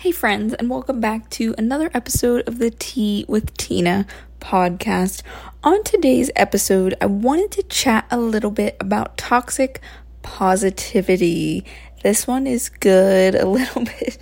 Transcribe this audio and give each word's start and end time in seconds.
Hey, 0.00 0.12
friends, 0.12 0.54
and 0.54 0.70
welcome 0.70 0.98
back 0.98 1.28
to 1.32 1.54
another 1.58 1.90
episode 1.92 2.48
of 2.48 2.58
the 2.58 2.70
Tea 2.70 3.26
with 3.28 3.54
Tina 3.58 4.06
podcast. 4.40 5.20
On 5.62 5.84
today's 5.84 6.30
episode, 6.36 6.94
I 7.02 7.04
wanted 7.04 7.50
to 7.50 7.62
chat 7.64 8.06
a 8.10 8.16
little 8.16 8.50
bit 8.50 8.78
about 8.80 9.18
toxic 9.18 9.78
positivity. 10.22 11.66
This 12.02 12.26
one 12.26 12.46
is 12.46 12.70
good, 12.70 13.34
a 13.34 13.46
little 13.46 13.84
bit 13.84 14.16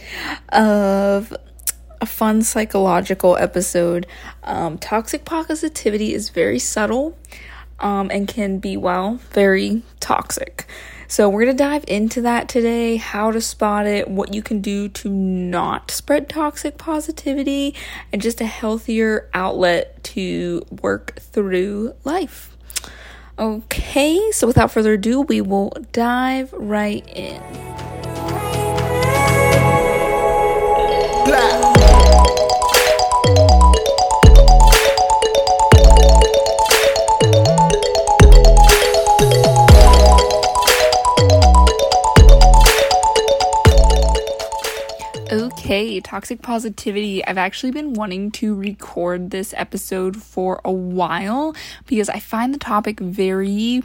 of 0.49 1.33
a 2.01 2.07
fun 2.07 2.43
psychological 2.43 3.37
episode. 3.37 4.09
Um, 4.43 4.79
toxic 4.79 5.25
positivity 5.25 6.13
is 6.13 6.31
very 6.31 6.59
subtle 6.59 7.17
um, 7.79 8.11
and 8.11 8.27
can 8.27 8.59
be, 8.59 8.77
well, 8.77 9.21
very 9.31 9.85
toxic. 10.01 10.67
So, 11.11 11.31
we're 11.31 11.47
going 11.47 11.57
to 11.57 11.65
dive 11.65 11.87
into 11.89 12.21
that 12.21 12.51
today 12.51 12.97
how 12.97 13.31
to 13.31 13.41
spot 13.41 13.87
it, 13.87 14.09
what 14.09 14.35
you 14.35 14.43
can 14.43 14.61
do 14.61 14.91
to 14.91 15.09
not 15.09 15.91
spread 15.91 16.29
toxic 16.29 16.77
positivity, 16.77 17.75
and 18.13 18.21
just 18.21 18.43
a 18.43 18.47
healthier 18.47 19.31
outlet 19.33 20.05
to 20.05 20.67
work 20.83 21.19
through 21.19 21.95
life. 22.05 22.55
Okay, 23.39 24.33
so 24.33 24.47
without 24.47 24.71
further 24.71 24.93
ado, 24.93 25.23
we 25.23 25.41
will 25.41 25.73
dive 25.93 26.53
right 26.53 27.09
in. 27.09 28.08
Okay, 45.69 46.01
toxic 46.01 46.41
positivity. 46.41 47.23
I've 47.23 47.37
actually 47.37 47.73
been 47.73 47.93
wanting 47.93 48.31
to 48.31 48.55
record 48.55 49.31
this 49.31 49.53
episode 49.55 50.17
for 50.17 50.63
a 50.65 50.73
while 50.73 51.55
because 51.87 52.09
I 52.09 52.21
find 52.21 52.55
the 52.55 52.59
topic 52.59 52.99
very 52.99 53.83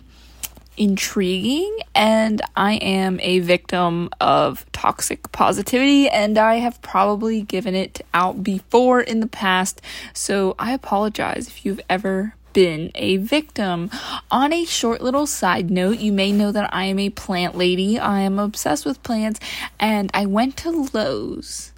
intriguing 0.78 1.78
and 1.94 2.42
I 2.56 2.76
am 2.76 3.20
a 3.20 3.40
victim 3.40 4.12
of 4.22 4.66
toxic 4.72 5.34
positivity 5.34 6.08
and 6.08 6.38
I 6.38 6.56
have 6.60 6.82
probably 6.82 7.42
given 7.42 7.76
it 7.76 8.00
out 8.14 8.46
before 8.46 9.02
in 9.02 9.20
the 9.20 9.28
past. 9.28 9.82
So 10.14 10.56
I 10.58 10.72
apologize 10.72 11.50
if 11.50 11.66
you've 11.66 11.82
ever 11.90 12.36
been 12.54 12.92
a 12.96 13.18
victim. 13.18 13.90
On 14.32 14.54
a 14.54 14.64
short 14.64 15.02
little 15.02 15.28
side 15.28 15.70
note, 15.70 16.00
you 16.00 16.14
may 16.14 16.32
know 16.32 16.54
that 16.54 16.74
I 16.74 16.86
am 16.86 17.00
a 17.00 17.10
plant 17.10 17.58
lady. 17.58 18.00
I 18.00 18.22
am 18.22 18.40
obsessed 18.40 18.86
with 18.86 19.04
plants, 19.04 19.40
and 19.80 20.10
I 20.14 20.28
went 20.28 20.56
to 20.58 20.88
Lowe's 20.94 21.73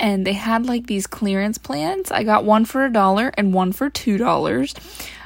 and 0.00 0.26
they 0.26 0.32
had 0.32 0.66
like 0.66 0.86
these 0.86 1.06
clearance 1.06 1.58
plants. 1.58 2.10
I 2.10 2.24
got 2.24 2.44
one 2.44 2.64
for 2.64 2.84
a 2.84 2.92
dollar 2.92 3.30
and 3.36 3.52
one 3.54 3.70
for 3.70 3.90
two 3.90 4.16
dollars. 4.16 4.74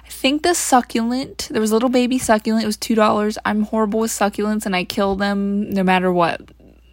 I 0.04 0.08
think 0.10 0.42
the 0.42 0.54
succulent, 0.54 1.48
there 1.50 1.60
was 1.60 1.70
a 1.70 1.74
little 1.74 1.88
baby 1.88 2.18
succulent, 2.18 2.64
it 2.64 2.66
was 2.66 2.76
two 2.76 2.96
dollars. 2.96 3.38
I'm 3.44 3.62
horrible 3.62 4.00
with 4.00 4.10
succulents 4.10 4.66
and 4.66 4.74
I 4.74 4.84
kill 4.84 5.14
them 5.14 5.70
no 5.70 5.82
matter 5.84 6.12
what. 6.12 6.42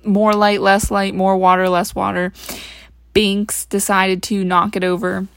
More 0.06 0.34
light, 0.34 0.62
less 0.62 0.90
light, 0.92 1.14
more 1.14 1.36
water, 1.36 1.68
less 1.68 1.94
water. 1.94 2.32
Binks 3.14 3.66
decided 3.66 4.24
to 4.24 4.46
knock 4.46 4.76
it 4.76 4.84
over 4.84 5.28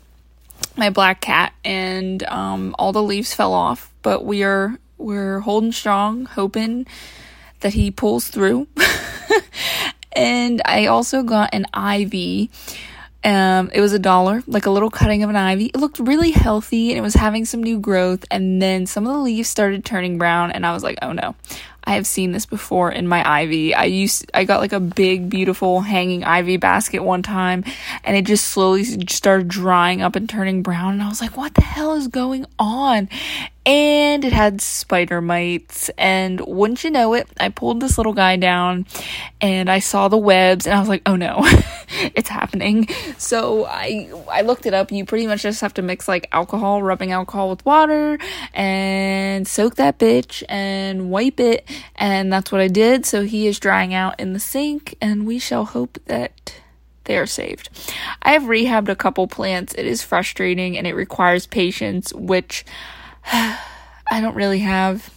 my 0.77 0.91
black 0.91 1.21
cat 1.21 1.53
and 1.65 2.23
um, 2.25 2.75
all 2.79 2.93
the 2.93 3.03
leaves 3.03 3.35
fell 3.35 3.53
off, 3.53 3.93
but 4.03 4.25
we 4.25 4.45
are 4.45 4.79
we're 4.99 5.41
holding 5.41 5.73
strong, 5.73 6.27
hoping 6.27 6.87
that 7.61 7.75
he 7.75 7.91
pulls 7.91 8.29
through. 8.29 8.69
and 10.15 10.63
I 10.65 10.87
also 10.87 11.23
got 11.23 11.51
an 11.53 11.67
ivy. 11.73 12.51
Um, 13.25 13.71
it 13.73 13.81
was 13.81 13.95
a 13.95 13.99
dollar, 13.99 14.43
like 14.47 14.67
a 14.67 14.71
little 14.71 14.91
cutting 14.91 15.23
of 15.23 15.31
an 15.31 15.37
ivy. 15.37 15.67
It 15.67 15.77
looked 15.77 15.99
really 15.99 16.31
healthy 16.31 16.91
and 16.91 16.99
it 16.99 17.01
was 17.01 17.15
having 17.15 17.47
some 17.47 17.63
new 17.63 17.79
growth. 17.79 18.23
And 18.31 18.61
then 18.61 18.85
some 18.85 19.07
of 19.07 19.15
the 19.15 19.21
leaves 19.21 19.49
started 19.49 19.83
turning 19.83 20.19
brown, 20.19 20.51
and 20.51 20.67
I 20.67 20.75
was 20.75 20.83
like, 20.83 20.99
oh 21.01 21.13
no, 21.13 21.35
I 21.85 21.95
have 21.95 22.07
seen 22.07 22.33
this 22.33 22.47
before 22.47 22.91
in 22.91 23.07
my 23.07 23.23
ivy. 23.29 23.75
I 23.75 23.85
used 23.85 24.31
I 24.35 24.45
got 24.45 24.61
like 24.61 24.73
a 24.73 24.81
big 24.81 25.29
beautiful 25.29 25.83
hanging 25.83 26.25
ivy 26.25 26.57
basket 26.57 27.03
one 27.03 27.23
time 27.23 27.65
and 28.03 28.17
it 28.17 28.25
just 28.25 28.49
slowly 28.49 28.85
started 29.07 29.49
drying 29.49 30.03
up 30.03 30.17
and 30.17 30.29
turning 30.29 30.63
brown 30.63 30.95
and 30.95 31.03
I 31.03 31.09
was 31.09 31.21
like, 31.21 31.37
"What 31.37 31.55
the 31.55 31.63
hell 31.63 31.95
is 31.95 32.09
going 32.09 32.47
on?" 32.59 33.09
and 33.67 34.25
it 34.25 34.33
had 34.33 34.61
spider 34.61 35.21
mites. 35.21 35.89
And 35.97 36.41
wouldn't 36.41 36.85
you 36.85 36.91
know 36.91 37.15
it, 37.15 37.29
I 37.41 37.49
pulled 37.49 37.81
this 37.81 37.97
little 37.97 38.13
guy 38.13 38.37
down 38.37 38.87
and 39.41 39.71
I 39.71 39.79
saw 39.79 40.09
the 40.09 40.19
webs 40.19 40.67
and 40.67 40.75
I 40.75 40.81
was 40.81 40.89
like, 40.89 41.03
oh 41.07 41.17
no, 41.17 41.41
it's 42.15 42.29
happening. 42.29 42.89
So 43.17 43.67
I 43.67 44.11
I 44.31 44.43
looked 44.43 44.67
it 44.67 44.75
up. 44.75 44.93
You 44.93 45.05
pretty 45.05 45.27
much 45.27 45.43
just 45.43 45.61
have 45.61 45.75
to 45.75 45.83
mix 45.83 46.09
like 46.09 46.29
alcohol, 46.33 46.83
rubbing 46.83 47.13
alcohol 47.13 47.51
with 47.51 47.65
water 47.65 48.19
and 48.53 49.47
soak 49.49 49.77
that 49.77 49.99
bitch 49.99 50.43
and 50.49 51.11
wipe 51.11 51.41
it. 51.41 51.69
And 51.97 52.33
that's 52.33 52.51
what 52.51 52.61
I 52.61 52.69
did. 52.69 53.07
So 53.07 53.23
he 53.25 53.47
is 53.47 53.59
drying 53.59 53.95
out 53.95 54.19
in 54.19 54.33
the 54.33 54.41
sink 54.41 54.97
and 55.01 55.27
we 55.27 55.39
shall 55.39 55.65
hope 55.65 55.99
that 56.07 56.61
they 57.05 57.19
are 57.19 57.27
saved. 57.27 57.69
I 58.23 58.33
have 58.33 58.45
rehabbed 58.45 58.89
a 58.89 58.97
couple 58.97 59.27
plants. 59.27 59.75
It 59.75 59.87
is 59.87 60.03
frustrating 60.03 60.77
and 60.77 60.87
it 60.87 60.95
requires 60.95 61.47
patience, 61.47 62.13
which 62.15 62.65
I 63.33 64.21
don't 64.21 64.35
really 64.35 64.61
have 64.61 65.13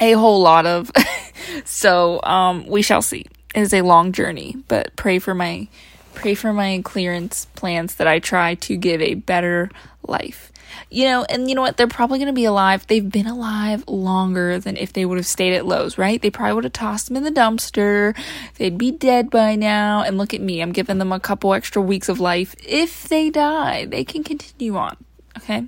a 0.00 0.12
whole 0.12 0.40
lot 0.40 0.66
of. 0.66 0.90
so, 1.64 2.22
um, 2.22 2.66
we 2.66 2.82
shall 2.82 3.02
see. 3.02 3.26
It 3.54 3.62
is 3.62 3.72
a 3.72 3.82
long 3.82 4.12
journey, 4.12 4.56
but 4.68 4.94
pray 4.96 5.18
for 5.18 5.34
my 5.34 5.68
pray 6.16 6.34
for 6.34 6.52
my 6.52 6.80
clearance 6.82 7.46
plans 7.54 7.94
that 7.96 8.08
I 8.08 8.18
try 8.18 8.54
to 8.56 8.76
give 8.76 9.00
a 9.00 9.14
better 9.14 9.70
life. 10.08 10.50
You 10.90 11.04
know, 11.04 11.24
and 11.28 11.48
you 11.48 11.54
know 11.54 11.62
what? 11.62 11.76
They're 11.76 11.86
probably 11.86 12.18
going 12.18 12.26
to 12.28 12.32
be 12.32 12.44
alive. 12.44 12.86
They've 12.86 13.08
been 13.08 13.26
alive 13.26 13.84
longer 13.86 14.58
than 14.58 14.76
if 14.76 14.92
they 14.92 15.04
would 15.04 15.18
have 15.18 15.26
stayed 15.26 15.54
at 15.54 15.66
Lowe's, 15.66 15.98
right? 15.98 16.20
They 16.20 16.30
probably 16.30 16.54
would 16.54 16.64
have 16.64 16.72
tossed 16.72 17.08
them 17.08 17.16
in 17.16 17.22
the 17.22 17.30
dumpster. 17.30 18.16
They'd 18.56 18.78
be 18.78 18.90
dead 18.90 19.30
by 19.30 19.54
now. 19.54 20.02
And 20.02 20.18
look 20.18 20.34
at 20.34 20.40
me. 20.40 20.60
I'm 20.60 20.72
giving 20.72 20.98
them 20.98 21.12
a 21.12 21.20
couple 21.20 21.54
extra 21.54 21.80
weeks 21.80 22.08
of 22.08 22.20
life. 22.20 22.54
If 22.64 23.08
they 23.08 23.30
die, 23.30 23.86
they 23.86 24.04
can 24.04 24.24
continue 24.24 24.76
on. 24.76 24.96
Okay? 25.38 25.66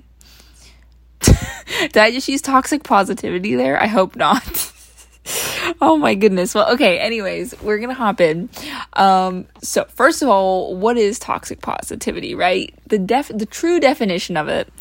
Did 1.21 1.97
I 1.97 2.11
just 2.11 2.27
use 2.27 2.41
toxic 2.41 2.83
positivity 2.83 3.55
there? 3.55 3.81
I 3.81 3.87
hope 3.87 4.15
not. 4.15 4.68
oh 5.81 5.97
my 5.97 6.15
goodness. 6.15 6.55
Well, 6.55 6.71
okay, 6.73 6.99
anyways, 6.99 7.59
we're 7.61 7.77
going 7.77 7.89
to 7.89 7.95
hop 7.95 8.21
in. 8.21 8.49
Um 8.93 9.45
so 9.61 9.85
first 9.85 10.21
of 10.21 10.29
all, 10.29 10.75
what 10.75 10.97
is 10.97 11.19
toxic 11.19 11.61
positivity, 11.61 12.35
right? 12.35 12.73
The 12.87 12.99
def 12.99 13.29
the 13.33 13.45
true 13.45 13.79
definition 13.79 14.37
of 14.37 14.47
it 14.47 14.71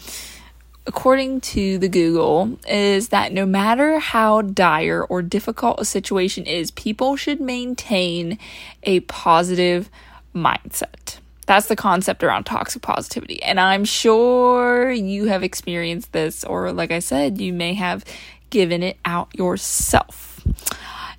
according 0.89 1.39
to 1.43 1.77
the 1.79 1.89
Google 1.89 2.59
is 2.67 3.11
that 3.11 3.31
no 3.31 3.45
matter 3.45 3.99
how 3.99 4.41
dire 4.41 5.05
or 5.05 5.21
difficult 5.21 5.79
a 5.79 5.85
situation 5.85 6.47
is, 6.47 6.71
people 6.71 7.15
should 7.15 7.41
maintain 7.41 8.39
a 8.85 9.01
positive 9.01 9.91
mindset. 10.35 11.19
That's 11.45 11.67
the 11.67 11.77
concept 11.77 12.25
around 12.25 12.45
toxic 12.45 12.81
positivity. 12.81 13.43
And 13.43 13.61
I'm 13.61 13.85
sure 13.85 14.91
you 14.91 15.27
have 15.27 15.43
experienced 15.43 16.13
this, 16.13 16.43
or 16.43 16.73
like 16.73 16.91
I 16.91 17.01
said, 17.01 17.39
you 17.39 17.53
may 17.53 17.75
have 17.75 18.05
given 18.51 18.83
it 18.83 18.97
out 19.05 19.29
yourself. 19.35 20.38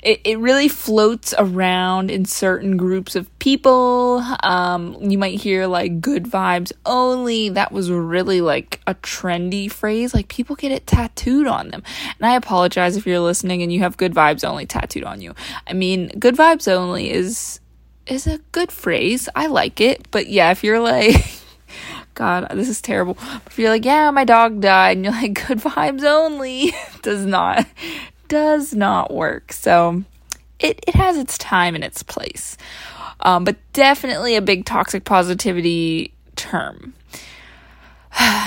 It, 0.02 0.22
it 0.24 0.40
really 0.40 0.70
floats 0.70 1.34
around 1.38 2.10
in 2.10 2.24
certain 2.26 2.78
groups 2.78 3.16
of 3.16 3.28
people. 3.40 4.24
Um, 4.44 4.98
you 5.02 5.18
might 5.18 5.40
hear 5.40 5.68
like 5.68 6.00
good 6.00 6.24
vibes 6.24 6.72
only. 6.86 7.50
That 7.50 7.72
was 7.72 7.92
really 7.92 8.40
like 8.40 8.80
a 8.88 8.96
trendy 8.96 9.70
phrase. 9.70 10.14
Like 10.14 10.30
people 10.30 10.56
get 10.56 10.72
it 10.72 10.88
tattooed 10.88 11.48
on 11.48 11.70
them. 11.70 11.84
And 12.20 12.26
I 12.26 12.36
apologize 12.36 12.96
if 12.96 13.06
you're 13.06 13.20
listening 13.20 13.62
and 13.62 13.74
you 13.74 13.80
have 13.80 13.98
good 13.98 14.14
vibes 14.14 14.48
only 14.48 14.66
tattooed 14.66 15.04
on 15.04 15.22
you. 15.22 15.36
I 15.68 15.74
mean, 15.74 16.08
good 16.18 16.36
vibes 16.36 16.72
only 16.72 17.12
is 17.12 17.60
is 18.10 18.26
a 18.28 18.40
good 18.52 18.72
phrase. 18.72 19.30
I 19.36 19.48
like 19.48 19.80
it. 19.82 20.10
But 20.12 20.28
yeah, 20.28 20.52
if 20.52 20.64
you're 20.64 20.80
like, 20.80 21.16
God, 22.16 22.48
this 22.52 22.68
is 22.68 22.82
terrible. 22.82 23.18
If 23.48 23.58
you're 23.58 23.70
like, 23.70 23.86
yeah, 23.86 24.12
my 24.12 24.26
dog 24.26 24.60
died, 24.60 24.98
and 24.98 25.06
you're 25.06 25.14
like, 25.14 25.48
good 25.48 25.60
vibes 25.60 26.04
only, 26.04 26.74
does 27.02 27.26
not, 27.26 27.66
does 28.30 28.74
not 28.74 29.14
work. 29.14 29.52
So 29.52 30.04
it, 30.60 30.84
it 30.88 30.96
has 30.96 31.18
its 31.18 31.38
time 31.38 31.76
and 31.76 31.84
its 31.84 32.04
place. 32.04 32.58
Um, 33.22 33.44
but 33.44 33.58
definitely 33.74 34.36
a 34.36 34.42
big 34.42 34.66
toxic 34.66 35.04
positivity 35.04 36.14
term. 36.36 36.94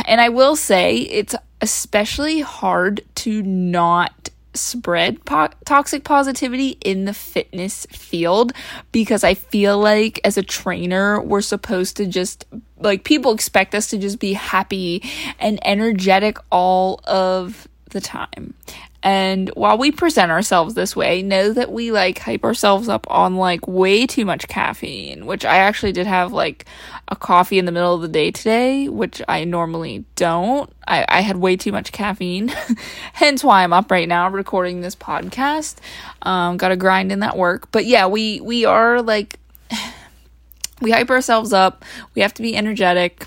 And 0.07 0.21
I 0.21 0.29
will 0.29 0.57
say 0.57 0.97
it's 0.97 1.37
especially 1.61 2.41
hard 2.41 3.03
to 3.17 3.43
not 3.43 4.31
spread 4.55 5.25
po- 5.25 5.49
toxic 5.65 6.05
positivity 6.05 6.77
in 6.85 7.05
the 7.05 7.15
fitness 7.15 7.87
field 7.87 8.53
because 8.91 9.25
I 9.25 9.35
feel 9.35 9.79
like 9.79 10.21
as 10.25 10.37
a 10.37 10.43
trainer, 10.43 11.21
we're 11.21 11.41
supposed 11.41 11.97
to 11.99 12.07
just 12.07 12.45
like 12.79 13.05
people 13.05 13.33
expect 13.33 13.75
us 13.75 13.89
to 13.89 13.99
just 13.99 14.19
be 14.19 14.33
happy 14.33 15.03
and 15.39 15.59
energetic 15.67 16.39
all 16.51 17.01
of 17.05 17.69
the 17.93 18.01
time. 18.01 18.55
And 19.03 19.49
while 19.51 19.77
we 19.79 19.91
present 19.91 20.31
ourselves 20.31 20.75
this 20.75 20.95
way, 20.95 21.23
know 21.23 21.53
that 21.53 21.73
we 21.73 21.91
like 21.91 22.21
hype 22.21 22.45
ourselves 22.45 22.89
up 22.89 23.05
on 23.11 23.37
like 23.37 23.67
way 23.67 24.07
too 24.07 24.25
much 24.25 24.47
caffeine, 24.47 25.27
which 25.27 25.45
I 25.45 25.57
actually 25.57 25.91
did 25.91 26.07
have 26.07 26.33
like 26.33 26.67
a 27.09 27.17
coffee 27.17 27.59
in 27.59 27.65
the 27.65 27.73
middle 27.73 27.95
of 27.95 28.01
the 28.01 28.09
day 28.09 28.31
today, 28.31 28.89
which 28.89 29.21
I 29.27 29.43
normally 29.43 30.05
don't. 30.15 30.73
I, 30.87 31.05
I 31.09 31.21
had 31.23 31.37
way 31.37 31.57
too 31.57 31.73
much 31.73 31.91
caffeine, 31.91 32.49
hence 33.13 33.43
why 33.43 33.65
I'm 33.65 33.73
up 33.73 33.91
right 33.91 34.09
now 34.09 34.29
recording 34.29 34.83
this 34.83 34.95
podcast. 34.95 35.77
Um, 36.23 36.57
got 36.57 36.69
to 36.69 36.77
grind 36.77 37.11
in 37.11 37.21
that 37.21 37.37
work. 37.37 37.73
But 37.73 37.87
yeah, 37.87 38.07
we, 38.07 38.41
we 38.41 38.65
are 38.67 39.03
like, 39.03 39.41
we 40.81 40.93
hype 40.93 41.11
ourselves 41.11 41.53
up. 41.53 41.85
We 42.15 42.23
have 42.23 42.35
to 42.35 42.43
be 42.43 42.57
energetic. 42.57 43.27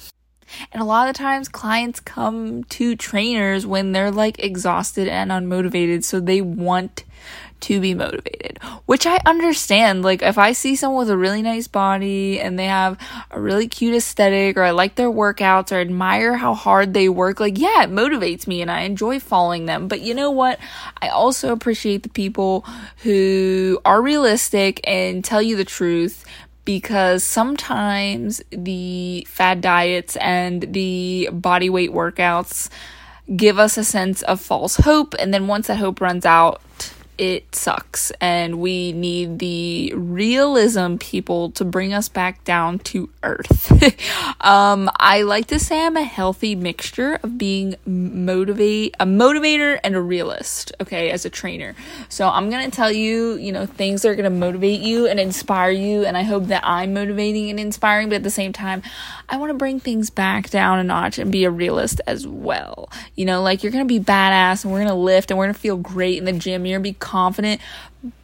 And 0.71 0.81
a 0.81 0.85
lot 0.85 1.09
of 1.09 1.15
times 1.15 1.47
clients 1.47 1.99
come 1.99 2.63
to 2.65 2.95
trainers 2.95 3.65
when 3.65 3.91
they're 3.91 4.11
like 4.11 4.43
exhausted 4.43 5.07
and 5.07 5.31
unmotivated, 5.31 6.03
so 6.03 6.19
they 6.19 6.41
want 6.41 7.03
to 7.61 7.79
be 7.79 7.93
motivated, 7.95 8.59
which 8.85 9.07
I 9.07 9.19
understand. 9.25 10.03
Like, 10.03 10.21
if 10.21 10.37
I 10.37 10.51
see 10.51 10.75
someone 10.75 10.99
with 10.99 11.09
a 11.09 11.17
really 11.17 11.41
nice 11.41 11.67
body 11.67 12.39
and 12.39 12.59
they 12.59 12.65
have 12.65 12.99
a 13.31 13.39
really 13.39 13.67
cute 13.67 13.95
aesthetic, 13.95 14.57
or 14.57 14.63
I 14.63 14.71
like 14.71 14.95
their 14.95 15.09
workouts, 15.09 15.71
or 15.71 15.79
admire 15.79 16.35
how 16.35 16.53
hard 16.53 16.93
they 16.93 17.09
work, 17.09 17.39
like, 17.39 17.57
yeah, 17.57 17.83
it 17.83 17.89
motivates 17.89 18.45
me 18.45 18.61
and 18.61 18.69
I 18.69 18.81
enjoy 18.81 19.19
following 19.19 19.65
them. 19.65 19.87
But 19.87 20.01
you 20.01 20.13
know 20.13 20.31
what? 20.31 20.59
I 21.01 21.07
also 21.07 21.53
appreciate 21.53 22.03
the 22.03 22.09
people 22.09 22.65
who 22.97 23.79
are 23.85 24.01
realistic 24.01 24.81
and 24.83 25.23
tell 25.23 25.41
you 25.41 25.55
the 25.55 25.65
truth 25.65 26.25
because 26.65 27.23
sometimes 27.23 28.41
the 28.49 29.25
fad 29.29 29.61
diets 29.61 30.17
and 30.17 30.73
the 30.73 31.29
body 31.31 31.69
weight 31.69 31.91
workouts 31.91 32.69
give 33.35 33.57
us 33.57 33.77
a 33.77 33.83
sense 33.83 34.21
of 34.23 34.41
false 34.41 34.75
hope 34.77 35.15
and 35.17 35.33
then 35.33 35.47
once 35.47 35.67
that 35.67 35.77
hope 35.77 36.01
runs 36.01 36.25
out 36.25 36.61
it 37.17 37.55
sucks 37.55 38.11
and 38.21 38.59
we 38.59 38.91
need 38.91 39.39
the 39.39 39.93
realism 39.95 40.95
people 40.97 41.51
to 41.51 41.65
bring 41.65 41.93
us 41.93 42.09
back 42.09 42.43
down 42.43 42.79
to 42.79 43.09
earth. 43.23 43.71
um, 44.41 44.89
I 44.97 45.21
like 45.21 45.47
to 45.47 45.59
say 45.59 45.85
I'm 45.85 45.97
a 45.97 46.03
healthy 46.03 46.55
mixture 46.55 47.19
of 47.23 47.37
being 47.37 47.75
motivate 47.85 48.95
a 48.99 49.05
motivator 49.05 49.79
and 49.83 49.95
a 49.95 50.01
realist, 50.01 50.73
okay, 50.81 51.11
as 51.11 51.25
a 51.25 51.29
trainer. 51.29 51.75
So 52.09 52.27
I'm 52.27 52.49
going 52.49 52.69
to 52.69 52.75
tell 52.75 52.91
you, 52.91 53.35
you 53.35 53.51
know, 53.51 53.65
things 53.65 54.01
that 54.01 54.09
are 54.09 54.15
going 54.15 54.25
to 54.25 54.29
motivate 54.29 54.81
you 54.81 55.07
and 55.07 55.19
inspire 55.19 55.71
you 55.71 56.05
and 56.05 56.17
I 56.17 56.23
hope 56.23 56.45
that 56.45 56.61
I'm 56.65 56.93
motivating 56.93 57.49
and 57.49 57.59
inspiring, 57.59 58.09
but 58.09 58.15
at 58.15 58.23
the 58.23 58.29
same 58.29 58.53
time, 58.53 58.81
I 59.27 59.37
want 59.37 59.49
to 59.49 59.57
bring 59.57 59.79
things 59.79 60.09
back 60.09 60.49
down 60.49 60.79
a 60.79 60.83
notch 60.83 61.17
and 61.17 61.31
be 61.31 61.45
a 61.45 61.51
realist 61.51 62.01
as 62.07 62.27
well. 62.27 62.89
You 63.15 63.25
know, 63.25 63.41
like 63.41 63.63
you're 63.63 63.71
going 63.71 63.87
to 63.87 63.87
be 63.87 64.03
badass 64.03 64.63
and 64.63 64.71
we're 64.71 64.79
going 64.79 64.89
to 64.89 64.95
lift 64.95 65.31
and 65.31 65.37
we're 65.37 65.45
going 65.45 65.55
to 65.55 65.59
feel 65.59 65.77
great 65.77 66.17
in 66.17 66.25
the 66.25 66.33
gym. 66.33 66.65
You're 66.65 66.79
going 66.79 66.83
to 66.83 66.97
be 66.97 66.99
confident, 66.99 67.61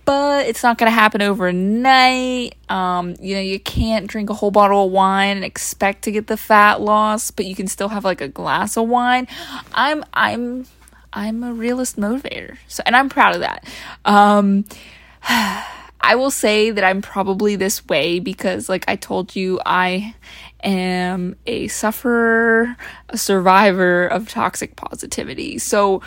but 0.06 0.46
it's 0.46 0.64
not 0.64 0.78
going 0.78 0.92
to 0.92 0.96
happen 0.96 1.22
overnight. 1.22 2.56
Um, 2.70 3.16
you 3.20 3.36
know, 3.36 3.42
you 3.42 3.60
can't 3.60 4.08
drink 4.08 4.30
a 4.30 4.34
whole 4.34 4.52
bottle 4.52 4.86
of 4.86 4.92
wine 4.92 5.38
and 5.38 5.46
expect 5.46 6.04
to 6.04 6.12
get 6.12 6.28
the 6.28 6.38
fat 6.38 6.82
loss, 6.82 7.32
but 7.32 7.46
you 7.46 7.56
can 7.56 7.68
still 7.68 7.90
have 7.90 8.06
like 8.06 8.22
a 8.22 8.28
glass 8.28 8.78
of 8.78 8.88
wine. 8.88 9.28
I'm, 9.74 10.04
I'm, 10.14 10.68
I'm 11.14 11.44
a 11.44 11.54
realist 11.54 11.98
motivator. 11.98 12.58
So, 12.68 12.84
and 12.86 12.96
I'm 12.96 13.10
proud 13.10 13.36
of 13.36 13.42
that. 13.42 13.66
Um, 14.06 14.66
I 16.02 16.16
will 16.16 16.32
say 16.32 16.72
that 16.72 16.84
I'm 16.84 17.02
probably 17.02 17.56
this 17.56 17.86
way 17.88 18.20
because, 18.20 18.68
like 18.68 18.86
I 18.88 18.96
told 18.96 19.36
you, 19.36 19.60
I 19.66 20.16
am 20.64 21.36
a 21.46 21.68
sufferer, 21.68 22.76
a 23.10 23.18
survivor 23.18 24.08
of 24.08 24.28
toxic 24.28 24.76
positivity. 24.76 25.60
So, 25.60 26.02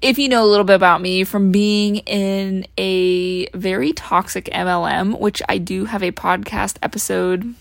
if 0.00 0.18
you 0.18 0.28
know 0.28 0.44
a 0.44 0.46
little 0.46 0.64
bit 0.64 0.76
about 0.76 1.00
me 1.00 1.24
from 1.24 1.50
being 1.50 1.96
in 1.96 2.66
a 2.76 3.46
very 3.48 3.92
toxic 3.94 4.46
MLM, 4.46 5.18
which 5.18 5.42
I 5.48 5.58
do 5.58 5.86
have 5.86 6.02
a 6.02 6.12
podcast 6.12 6.76
episode 6.82 7.54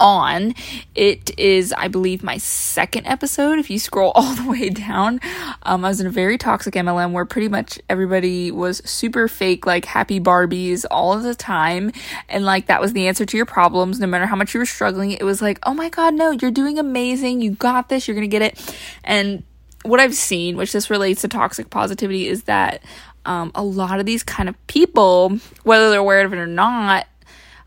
on. 0.00 0.54
It 0.94 1.38
is, 1.38 1.72
I 1.72 1.88
believe, 1.88 2.22
my 2.22 2.38
second 2.38 3.06
episode. 3.06 3.58
If 3.58 3.70
you 3.70 3.78
scroll 3.78 4.12
all 4.14 4.34
the 4.34 4.50
way 4.50 4.68
down, 4.68 5.20
um, 5.62 5.84
I 5.84 5.88
was 5.88 6.00
in 6.00 6.06
a 6.06 6.10
very 6.10 6.38
toxic 6.38 6.74
MLM 6.74 7.12
where 7.12 7.24
pretty 7.24 7.48
much 7.48 7.78
everybody 7.88 8.50
was 8.50 8.82
super 8.84 9.28
fake, 9.28 9.66
like 9.66 9.84
happy 9.84 10.20
Barbies 10.20 10.84
all 10.90 11.12
of 11.12 11.22
the 11.22 11.34
time. 11.34 11.92
And 12.28 12.44
like 12.44 12.66
that 12.66 12.80
was 12.80 12.92
the 12.92 13.08
answer 13.08 13.24
to 13.26 13.36
your 13.36 13.46
problems, 13.46 14.00
no 14.00 14.06
matter 14.06 14.26
how 14.26 14.36
much 14.36 14.54
you 14.54 14.60
were 14.60 14.66
struggling. 14.66 15.12
It 15.12 15.24
was 15.24 15.42
like, 15.42 15.58
oh 15.64 15.74
my 15.74 15.88
God, 15.88 16.14
no, 16.14 16.30
you're 16.30 16.50
doing 16.50 16.78
amazing. 16.78 17.40
You 17.40 17.52
got 17.52 17.88
this. 17.88 18.08
You're 18.08 18.14
going 18.14 18.28
to 18.28 18.38
get 18.38 18.42
it. 18.42 18.76
And 19.04 19.42
what 19.84 20.00
I've 20.00 20.14
seen, 20.14 20.56
which 20.56 20.72
this 20.72 20.90
relates 20.90 21.22
to 21.22 21.28
toxic 21.28 21.70
positivity, 21.70 22.26
is 22.26 22.44
that 22.44 22.82
um, 23.24 23.52
a 23.54 23.62
lot 23.62 24.00
of 24.00 24.06
these 24.06 24.22
kind 24.22 24.48
of 24.48 24.66
people, 24.66 25.38
whether 25.62 25.90
they're 25.90 26.00
aware 26.00 26.24
of 26.24 26.32
it 26.32 26.38
or 26.38 26.46
not, 26.46 27.06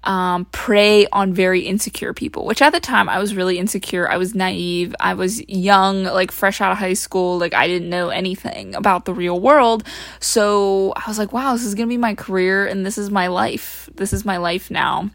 um, 0.03 0.45
prey 0.45 1.06
on 1.07 1.33
very 1.33 1.62
insecure 1.62 2.13
people, 2.13 2.45
which 2.45 2.62
at 2.62 2.74
the 2.74 2.80
time 2.80 3.07
I 3.07 3.19
was 3.19 3.36
really 3.36 3.59
insecure. 3.59 4.09
I 4.09 4.18
was 4.18 4.33
naive. 4.33 4.95
I 5.00 5.13
was 5.13 5.48
young, 5.48 6.06
like 6.06 6.31
fresh 6.31 6.59
out 6.59 6.71
of 6.71 6.80
high 6.80 6.94
school. 6.94 7.38
Like 7.38 7.53
I 7.53 7.68
didn't 7.68 7.89
know 7.89 8.09
anything 8.09 8.74
about 8.74 9.06
the 9.06 9.13
real 9.13 9.39
world. 9.39 9.83
So 10.19 10.94
I 10.95 11.03
was 11.07 11.19
like, 11.19 11.31
wow, 11.31 11.53
this 11.53 11.65
is 11.65 11.75
going 11.75 11.88
to 11.88 11.94
be 11.94 11.98
my 11.98 12.15
career 12.15 12.65
and 12.65 12.86
this 12.86 12.98
is 12.98 13.12
my 13.12 13.27
life. 13.27 13.89
This 13.94 14.12
is 14.12 14.25
my 14.25 14.38
life 14.38 14.71
now. 14.71 15.12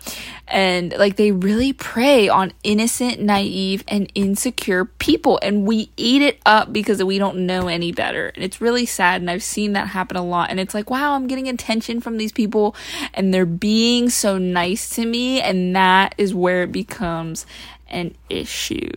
And 0.46 0.92
like 0.96 1.16
they 1.16 1.32
really 1.32 1.72
prey 1.72 2.28
on 2.28 2.52
innocent, 2.62 3.20
naive, 3.20 3.82
and 3.88 4.10
insecure 4.14 4.84
people. 4.84 5.40
And 5.42 5.66
we 5.66 5.90
eat 5.96 6.22
it 6.22 6.38
up 6.46 6.72
because 6.72 7.02
we 7.02 7.18
don't 7.18 7.46
know 7.46 7.66
any 7.66 7.90
better. 7.90 8.28
And 8.28 8.44
it's 8.44 8.60
really 8.60 8.86
sad. 8.86 9.20
And 9.20 9.28
I've 9.28 9.42
seen 9.42 9.72
that 9.72 9.88
happen 9.88 10.16
a 10.16 10.24
lot. 10.24 10.50
And 10.50 10.60
it's 10.60 10.74
like, 10.74 10.90
wow, 10.90 11.14
I'm 11.14 11.26
getting 11.26 11.48
attention 11.48 12.00
from 12.00 12.18
these 12.18 12.30
people 12.30 12.76
and 13.14 13.34
they're 13.34 13.44
being 13.44 14.10
so 14.10 14.38
nice 14.38 14.75
to 14.90 15.06
me. 15.06 15.40
And 15.40 15.74
that 15.76 16.14
is 16.18 16.34
where 16.34 16.62
it 16.62 16.72
becomes 16.72 17.46
an 17.88 18.14
issue. 18.28 18.90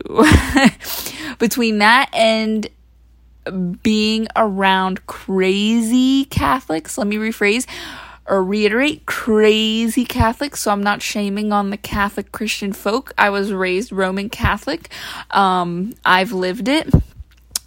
Between 1.40 1.80
that 1.80 2.10
and 2.14 2.68
being 3.82 4.28
around 4.36 5.06
crazy 5.08 6.26
Catholics, 6.26 6.98
let 6.98 7.08
me 7.08 7.18
rephrase 7.18 7.66
or 8.28 8.44
reiterate 8.44 9.06
crazy 9.08 10.06
Catholics, 10.06 10.62
so 10.62 10.72
I'm 10.72 10.84
not 10.84 11.02
shaming 11.02 11.52
on 11.52 11.72
the 11.72 11.78
Catholic 11.78 12.32
Christian 12.32 12.74
folk. 12.74 13.12
I 13.18 13.32
was 13.32 13.52
raised 13.52 13.92
Roman 13.92 14.30
Catholic. 14.30 14.90
Um, 15.32 15.94
I've 16.06 16.32
lived 16.32 16.68
it, 16.68 16.94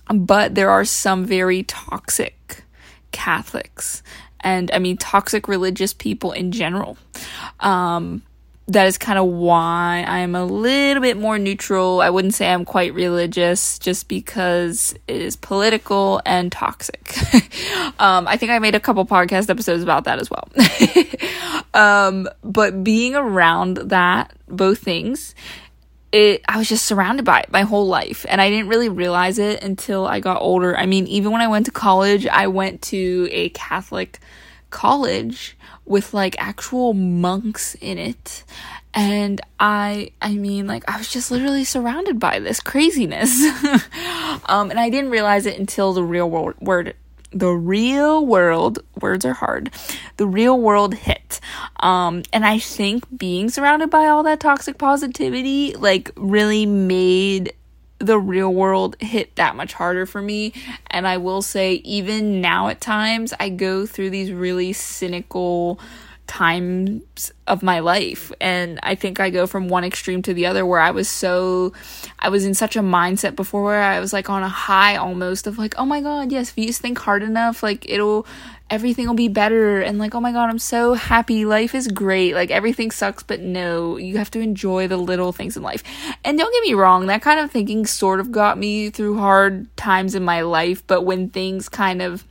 but 0.08 0.54
there 0.54 0.70
are 0.70 0.84
some 0.84 1.24
very 1.24 1.64
toxic 1.64 2.64
Catholics, 3.10 4.02
and 4.42 4.70
I 4.72 4.78
mean 4.78 4.96
toxic 4.96 5.48
religious 5.48 5.92
people 5.92 6.32
in 6.32 6.52
general. 6.52 6.96
Um, 7.60 8.22
that 8.68 8.86
is 8.86 8.96
kind 8.96 9.18
of 9.18 9.26
why 9.26 10.04
I'm 10.06 10.34
a 10.34 10.44
little 10.44 11.02
bit 11.02 11.16
more 11.16 11.38
neutral. 11.38 12.00
I 12.00 12.10
wouldn't 12.10 12.34
say 12.34 12.50
I'm 12.50 12.64
quite 12.64 12.94
religious 12.94 13.78
just 13.78 14.08
because 14.08 14.94
it 15.08 15.20
is 15.20 15.36
political 15.36 16.22
and 16.24 16.50
toxic. 16.52 17.16
um, 17.98 18.28
I 18.28 18.36
think 18.36 18.52
I 18.52 18.58
made 18.60 18.74
a 18.74 18.80
couple 18.80 19.04
podcast 19.04 19.50
episodes 19.50 19.82
about 19.82 20.04
that 20.04 20.20
as 20.20 20.30
well. 20.30 20.48
um, 21.74 22.28
but 22.44 22.84
being 22.84 23.16
around 23.16 23.78
that, 23.78 24.32
both 24.48 24.78
things, 24.78 25.34
it, 26.12 26.42
I 26.48 26.58
was 26.58 26.68
just 26.68 26.84
surrounded 26.84 27.24
by 27.24 27.40
it 27.40 27.50
my 27.50 27.62
whole 27.62 27.86
life. 27.86 28.26
And 28.28 28.40
I 28.40 28.50
didn't 28.50 28.68
really 28.68 28.90
realize 28.90 29.38
it 29.38 29.62
until 29.62 30.06
I 30.06 30.20
got 30.20 30.40
older. 30.42 30.76
I 30.76 30.86
mean, 30.86 31.06
even 31.06 31.32
when 31.32 31.40
I 31.40 31.48
went 31.48 31.66
to 31.66 31.72
college, 31.72 32.26
I 32.26 32.46
went 32.46 32.82
to 32.82 33.28
a 33.32 33.48
Catholic 33.50 34.20
college 34.70 35.56
with 35.84 36.14
like 36.14 36.36
actual 36.38 36.94
monks 36.94 37.74
in 37.80 37.98
it 37.98 38.44
and 38.94 39.40
i 39.60 40.10
i 40.22 40.34
mean 40.34 40.66
like 40.66 40.88
i 40.88 40.96
was 40.96 41.10
just 41.10 41.30
literally 41.30 41.64
surrounded 41.64 42.18
by 42.18 42.38
this 42.38 42.60
craziness 42.60 43.42
um 44.46 44.70
and 44.70 44.78
i 44.78 44.88
didn't 44.88 45.10
realize 45.10 45.44
it 45.44 45.58
until 45.58 45.92
the 45.92 46.02
real 46.02 46.30
world 46.30 46.54
word 46.60 46.94
the 47.32 47.50
real 47.50 48.24
world 48.24 48.78
words 49.00 49.24
are 49.24 49.32
hard 49.32 49.70
the 50.16 50.26
real 50.26 50.58
world 50.58 50.94
hit 50.94 51.40
um 51.80 52.22
and 52.32 52.44
i 52.44 52.58
think 52.58 53.04
being 53.16 53.48
surrounded 53.48 53.90
by 53.90 54.06
all 54.06 54.22
that 54.22 54.40
toxic 54.40 54.78
positivity 54.78 55.74
like 55.74 56.10
really 56.16 56.66
made 56.66 57.52
the 58.02 58.18
real 58.18 58.52
world 58.52 58.96
hit 59.00 59.36
that 59.36 59.54
much 59.54 59.72
harder 59.74 60.06
for 60.06 60.20
me. 60.20 60.52
And 60.88 61.06
I 61.06 61.18
will 61.18 61.40
say, 61.40 61.74
even 61.84 62.40
now 62.40 62.66
at 62.68 62.80
times, 62.80 63.32
I 63.38 63.48
go 63.48 63.86
through 63.86 64.10
these 64.10 64.32
really 64.32 64.72
cynical 64.72 65.78
times 66.26 67.32
of 67.46 67.62
my 67.62 67.80
life. 67.80 68.32
And 68.40 68.78
I 68.82 68.94
think 68.94 69.20
I 69.20 69.30
go 69.30 69.46
from 69.46 69.68
one 69.68 69.84
extreme 69.84 70.22
to 70.22 70.34
the 70.34 70.46
other 70.46 70.64
where 70.64 70.80
I 70.80 70.90
was 70.90 71.08
so, 71.08 71.72
I 72.18 72.28
was 72.28 72.44
in 72.44 72.54
such 72.54 72.76
a 72.76 72.80
mindset 72.80 73.36
before 73.36 73.64
where 73.64 73.82
I 73.82 74.00
was 74.00 74.12
like 74.12 74.30
on 74.30 74.42
a 74.42 74.48
high 74.48 74.96
almost 74.96 75.46
of 75.46 75.58
like, 75.58 75.74
oh 75.78 75.84
my 75.84 76.00
God, 76.00 76.32
yes, 76.32 76.50
if 76.50 76.58
you 76.58 76.66
just 76.66 76.80
think 76.80 76.98
hard 76.98 77.22
enough, 77.22 77.62
like 77.62 77.88
it'll, 77.88 78.26
everything 78.70 79.06
will 79.06 79.14
be 79.14 79.28
better. 79.28 79.82
And 79.82 79.98
like 79.98 80.14
oh 80.14 80.20
my 80.20 80.32
god 80.32 80.48
i'm 80.48 80.58
so 80.58 80.94
happy. 80.94 81.44
Life 81.44 81.74
is 81.74 81.86
great. 81.88 82.34
Like 82.34 82.50
everything 82.50 82.90
sucks 82.90 83.22
but 83.22 83.40
no 83.40 83.98
you 83.98 84.16
have 84.16 84.30
to 84.30 84.40
enjoy 84.40 84.88
the 84.88 84.96
little 84.96 85.30
things 85.30 85.56
in 85.56 85.62
life. 85.62 85.82
And 86.24 86.38
don't 86.38 86.52
get 86.52 86.62
me 86.62 86.74
wrong 86.74 87.06
that 87.06 87.20
kind 87.20 87.38
of 87.38 87.50
thinking 87.50 87.84
sort 87.84 88.18
of 88.18 88.32
got 88.32 88.56
me 88.56 88.88
through 88.88 89.18
hard 89.18 89.76
times 89.76 90.14
in 90.14 90.24
my 90.24 90.40
life. 90.40 90.84
But 90.86 91.02
when 91.02 91.28
things 91.28 91.68
kind 91.68 92.00
of 92.00 92.24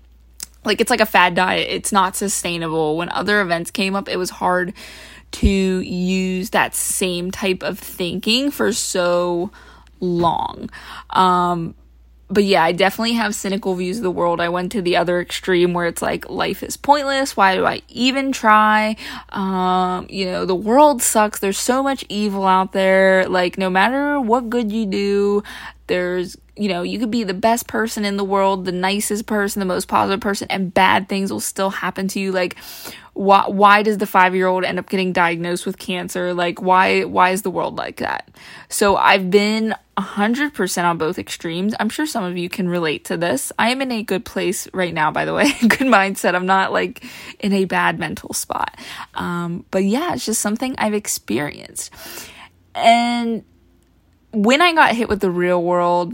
like 0.63 0.81
it's 0.81 0.89
like 0.89 1.01
a 1.01 1.05
fad 1.05 1.35
diet 1.35 1.67
it's 1.69 1.91
not 1.91 2.15
sustainable 2.15 2.97
when 2.97 3.09
other 3.09 3.41
events 3.41 3.71
came 3.71 3.95
up 3.95 4.07
it 4.07 4.17
was 4.17 4.29
hard 4.29 4.73
to 5.31 5.47
use 5.47 6.49
that 6.49 6.75
same 6.75 7.31
type 7.31 7.63
of 7.63 7.79
thinking 7.79 8.51
for 8.51 8.73
so 8.73 9.51
long 9.99 10.69
um 11.11 11.73
but 12.31 12.45
yeah, 12.45 12.63
I 12.63 12.71
definitely 12.71 13.13
have 13.13 13.35
cynical 13.35 13.75
views 13.75 13.97
of 13.97 14.03
the 14.03 14.11
world. 14.11 14.39
I 14.39 14.47
went 14.47 14.71
to 14.71 14.81
the 14.81 14.95
other 14.95 15.19
extreme 15.19 15.73
where 15.73 15.85
it's 15.85 16.01
like 16.01 16.29
life 16.29 16.63
is 16.63 16.77
pointless. 16.77 17.35
Why 17.35 17.55
do 17.55 17.65
I 17.65 17.81
even 17.89 18.31
try? 18.31 18.95
Um, 19.29 20.07
you 20.09 20.25
know, 20.25 20.45
the 20.45 20.55
world 20.55 21.01
sucks. 21.01 21.39
There's 21.39 21.59
so 21.59 21.83
much 21.83 22.05
evil 22.07 22.47
out 22.47 22.71
there. 22.71 23.27
Like 23.27 23.57
no 23.57 23.69
matter 23.69 24.19
what 24.21 24.49
good 24.49 24.71
you 24.71 24.85
do, 24.85 25.43
there's 25.87 26.37
you 26.61 26.69
know, 26.69 26.83
you 26.83 26.99
could 26.99 27.09
be 27.09 27.23
the 27.23 27.33
best 27.33 27.65
person 27.65 28.05
in 28.05 28.17
the 28.17 28.23
world, 28.23 28.65
the 28.65 28.71
nicest 28.71 29.25
person, 29.25 29.59
the 29.59 29.65
most 29.65 29.87
positive 29.87 30.19
person, 30.19 30.45
and 30.51 30.71
bad 30.71 31.09
things 31.09 31.31
will 31.31 31.39
still 31.39 31.71
happen 31.71 32.07
to 32.09 32.19
you. 32.19 32.31
Like, 32.31 32.55
why, 33.13 33.45
why 33.47 33.81
does 33.81 33.97
the 33.97 34.05
five 34.05 34.35
year 34.35 34.45
old 34.45 34.63
end 34.63 34.77
up 34.77 34.87
getting 34.87 35.11
diagnosed 35.11 35.65
with 35.65 35.79
cancer? 35.79 36.35
Like, 36.35 36.61
why, 36.61 37.03
why 37.03 37.31
is 37.31 37.41
the 37.41 37.49
world 37.49 37.77
like 37.77 37.97
that? 37.97 38.29
So 38.69 38.95
I've 38.95 39.31
been 39.31 39.73
100% 39.97 40.83
on 40.83 40.99
both 40.99 41.17
extremes. 41.17 41.73
I'm 41.79 41.89
sure 41.89 42.05
some 42.05 42.23
of 42.23 42.37
you 42.37 42.47
can 42.47 42.69
relate 42.69 43.05
to 43.05 43.17
this. 43.17 43.51
I 43.57 43.71
am 43.71 43.81
in 43.81 43.91
a 43.91 44.03
good 44.03 44.23
place 44.23 44.67
right 44.71 44.93
now, 44.93 45.09
by 45.09 45.25
the 45.25 45.33
way, 45.33 45.51
good 45.61 45.87
mindset. 45.87 46.35
I'm 46.35 46.45
not 46.45 46.71
like 46.71 47.03
in 47.39 47.53
a 47.53 47.65
bad 47.65 47.97
mental 47.97 48.35
spot. 48.35 48.77
Um, 49.15 49.65
but 49.71 49.83
yeah, 49.83 50.13
it's 50.13 50.27
just 50.27 50.41
something 50.41 50.75
I've 50.77 50.93
experienced. 50.93 51.91
And 52.75 53.43
when 54.31 54.61
I 54.61 54.73
got 54.73 54.95
hit 54.95 55.09
with 55.09 55.21
the 55.21 55.31
real 55.31 55.63
world, 55.63 56.13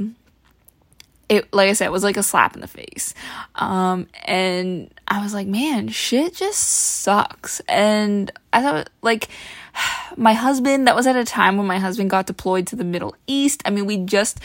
it 1.30 1.52
like 1.54 1.70
I 1.70 1.74
said, 1.74 1.88
it 1.88 1.92
was 1.92 2.04
like 2.04 2.18
a 2.18 2.24
slap 2.24 2.56
in 2.56 2.62
the 2.62 2.68
face. 2.68 3.14
Um, 3.56 4.08
and 4.26 4.94
I 5.08 5.22
was 5.22 5.34
like, 5.34 5.48
man, 5.48 5.90
shit 5.90 6.36
just 6.36 6.60
sucks. 6.60 7.60
And 7.68 8.32
I 8.54 8.62
thought 8.62 8.90
like 9.02 9.30
my 10.18 10.34
husband, 10.34 10.88
that 10.88 10.96
was 10.96 11.08
at 11.08 11.16
a 11.16 11.26
time 11.26 11.58
when 11.58 11.68
my 11.68 11.80
husband 11.80 12.10
got 12.10 12.28
deployed 12.28 12.68
to 12.68 12.76
the 12.76 12.84
Middle 12.84 13.16
East. 13.28 13.62
I 13.66 13.70
mean, 13.70 13.86
we 13.86 13.98
just 13.98 14.40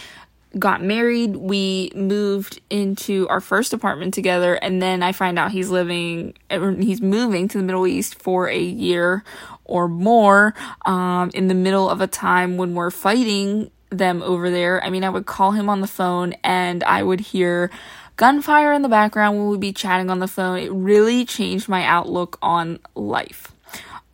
got 0.58 0.82
married, 0.82 1.36
we 1.36 1.90
moved 1.94 2.60
into 2.68 3.26
our 3.28 3.40
first 3.40 3.72
apartment 3.72 4.12
together, 4.12 4.54
and 4.56 4.82
then 4.82 5.02
I 5.02 5.12
find 5.12 5.38
out 5.38 5.50
he's 5.50 5.70
living, 5.70 6.34
he's 6.50 7.00
moving 7.00 7.48
to 7.48 7.58
the 7.58 7.64
Middle 7.64 7.86
East 7.86 8.16
for 8.16 8.48
a 8.48 8.60
year 8.60 9.24
or 9.64 9.88
more 9.88 10.54
um, 10.84 11.30
in 11.32 11.48
the 11.48 11.54
middle 11.54 11.88
of 11.88 12.02
a 12.02 12.06
time 12.06 12.58
when 12.58 12.74
we're 12.74 12.90
fighting 12.90 13.70
them 13.98 14.22
over 14.22 14.50
there. 14.50 14.82
I 14.84 14.90
mean, 14.90 15.04
I 15.04 15.10
would 15.10 15.26
call 15.26 15.52
him 15.52 15.68
on 15.68 15.80
the 15.80 15.86
phone 15.86 16.34
and 16.44 16.82
I 16.84 17.02
would 17.02 17.20
hear 17.20 17.70
gunfire 18.16 18.72
in 18.72 18.82
the 18.82 18.88
background 18.88 19.38
when 19.38 19.48
we'd 19.48 19.60
be 19.60 19.72
chatting 19.72 20.10
on 20.10 20.18
the 20.18 20.28
phone. 20.28 20.58
It 20.58 20.72
really 20.72 21.24
changed 21.24 21.68
my 21.68 21.84
outlook 21.84 22.38
on 22.42 22.78
life. 22.94 23.52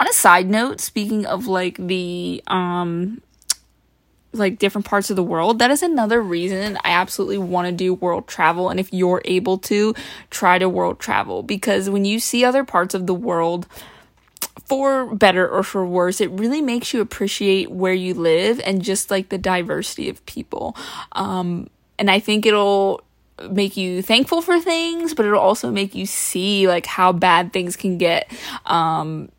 On 0.01 0.07
a 0.07 0.13
side 0.13 0.49
note, 0.49 0.81
speaking 0.81 1.27
of 1.27 1.47
like 1.47 1.77
the 1.77 2.43
um 2.47 3.21
like 4.33 4.59
different 4.59 4.85
parts 4.85 5.11
of 5.11 5.17
the 5.17 5.23
world, 5.23 5.59
that 5.59 5.71
is 5.71 5.83
another 5.83 6.23
reason 6.23 6.79
I 6.85 6.91
absolutely 6.91 7.39
want 7.39 7.67
to 7.67 7.73
do 7.73 7.95
world 7.95 8.29
travel 8.29 8.69
and 8.69 8.79
if 8.79 8.93
you're 8.93 9.23
able 9.25 9.59
to 9.59 9.95
try 10.31 10.59
to 10.59 10.69
world 10.69 11.01
travel 11.01 11.43
because 11.43 11.91
when 11.91 12.05
you 12.05 12.21
see 12.21 12.45
other 12.45 12.63
parts 12.63 12.95
of 12.95 13.07
the 13.07 13.15
world 13.15 13.67
for 14.66 15.14
better 15.14 15.49
or 15.49 15.62
for 15.62 15.85
worse, 15.85 16.21
it 16.21 16.30
really 16.30 16.61
makes 16.61 16.92
you 16.92 17.00
appreciate 17.00 17.71
where 17.71 17.95
you 17.95 18.14
live 18.14 18.61
and 18.64 18.83
just 18.83 19.11
like 19.11 19.30
the 19.30 19.38
diversity 19.38 20.09
of 20.09 20.25
people. 20.26 20.76
Um, 21.12 21.71
and 21.99 22.11
I 22.11 22.18
think 22.18 22.47
it'll 22.47 23.02
make 23.50 23.76
you 23.76 24.02
thankful 24.02 24.42
for 24.42 24.61
things, 24.61 25.14
but 25.14 25.25
it'll 25.25 25.38
also 25.38 25.71
make 25.71 25.95
you 25.95 26.07
see 26.07 26.68
like 26.68 26.87
how 26.87 27.12
bad 27.12 27.52
things 27.52 27.76
can 27.76 27.99
get. 27.99 28.30
Um, 28.66 29.30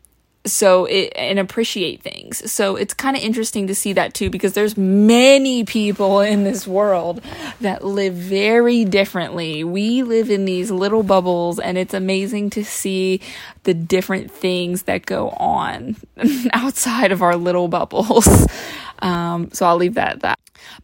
so 0.46 0.86
it 0.86 1.12
and 1.16 1.38
appreciate 1.38 2.02
things. 2.02 2.50
So 2.50 2.76
it's 2.76 2.94
kind 2.94 3.16
of 3.16 3.22
interesting 3.22 3.66
to 3.66 3.74
see 3.74 3.92
that 3.92 4.14
too 4.14 4.30
because 4.30 4.54
there's 4.54 4.76
many 4.76 5.64
people 5.64 6.20
in 6.20 6.44
this 6.44 6.66
world 6.66 7.22
that 7.60 7.84
live 7.84 8.14
very 8.14 8.84
differently. 8.84 9.64
We 9.64 10.02
live 10.02 10.30
in 10.30 10.44
these 10.46 10.70
little 10.70 11.02
bubbles 11.02 11.58
and 11.58 11.76
it's 11.76 11.94
amazing 11.94 12.50
to 12.50 12.64
see 12.64 13.20
the 13.64 13.74
different 13.74 14.30
things 14.30 14.82
that 14.84 15.04
go 15.04 15.30
on 15.30 15.96
outside 16.52 17.12
of 17.12 17.22
our 17.22 17.36
little 17.36 17.68
bubbles. 17.68 18.28
Um, 19.02 19.50
so 19.52 19.64
i'll 19.64 19.78
leave 19.78 19.94
that 19.94 20.16
at 20.16 20.20
that. 20.20 20.38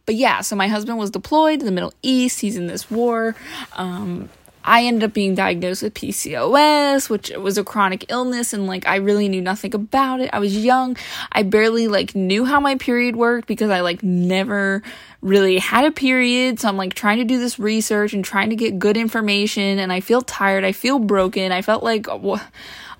But 0.07 0.15
yeah 0.15 0.41
so 0.41 0.55
my 0.55 0.67
husband 0.67 0.97
was 0.97 1.11
deployed 1.11 1.59
to 1.59 1.65
the 1.67 1.71
middle 1.71 1.93
east. 2.01 2.41
He's 2.41 2.57
in 2.57 2.65
this 2.65 2.89
war. 2.89 3.35
Um, 3.73 4.29
I 4.67 4.83
ended 4.83 5.05
up 5.05 5.13
being 5.13 5.33
diagnosed 5.33 5.81
with 5.81 5.93
PCOS, 5.93 7.09
which 7.09 7.31
was 7.37 7.57
a 7.57 7.63
chronic 7.63 8.11
illness 8.11 8.51
and 8.51 8.67
like 8.67 8.85
I 8.85 8.97
really 8.97 9.29
knew 9.29 9.41
nothing 9.41 9.73
about 9.73 10.19
it. 10.19 10.29
I 10.33 10.39
was 10.39 10.57
young. 10.57 10.97
I 11.31 11.43
barely 11.43 11.87
like 11.87 12.15
knew 12.15 12.43
how 12.43 12.59
my 12.59 12.75
period 12.75 13.15
worked 13.15 13.47
because 13.47 13.71
I 13.71 13.79
like 13.79 14.03
never 14.03 14.83
really 15.21 15.57
had 15.57 15.85
a 15.85 15.91
period. 15.91 16.59
So 16.59 16.67
I'm 16.67 16.75
like 16.75 16.93
trying 16.93 17.19
to 17.19 17.23
do 17.23 17.39
this 17.39 17.57
research 17.57 18.13
and 18.13 18.25
trying 18.25 18.49
to 18.49 18.57
get 18.57 18.77
good 18.77 18.97
information 18.97 19.79
and 19.79 19.91
I 19.91 20.01
feel 20.01 20.21
tired. 20.21 20.65
I 20.65 20.73
feel 20.73 20.99
broken. 20.99 21.53
I 21.53 21.61
felt 21.61 21.81
like 21.81 22.07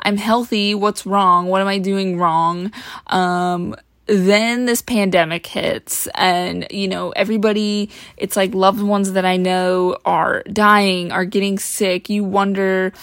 I'm 0.02 0.18
healthy. 0.18 0.74
What's 0.74 1.06
wrong? 1.06 1.48
What 1.48 1.60
am 1.60 1.68
I 1.68 1.80
doing 1.80 2.18
wrong? 2.18 2.72
Um, 3.08 3.76
then 4.08 4.66
this 4.66 4.82
pandemic 4.82 5.46
hits 5.46 6.08
and 6.16 6.66
you 6.72 6.88
know 6.88 7.12
everybody 7.12 7.90
it's 8.16 8.36
like 8.36 8.54
loved 8.54 8.82
ones 8.82 9.12
that 9.14 9.26
i 9.26 9.36
know 9.36 9.98
are 10.06 10.44
dying 10.44 11.12
are 11.12 11.26
getting 11.26 11.58
sick. 11.60 12.10
You 12.10 12.24
wonder 12.24 12.94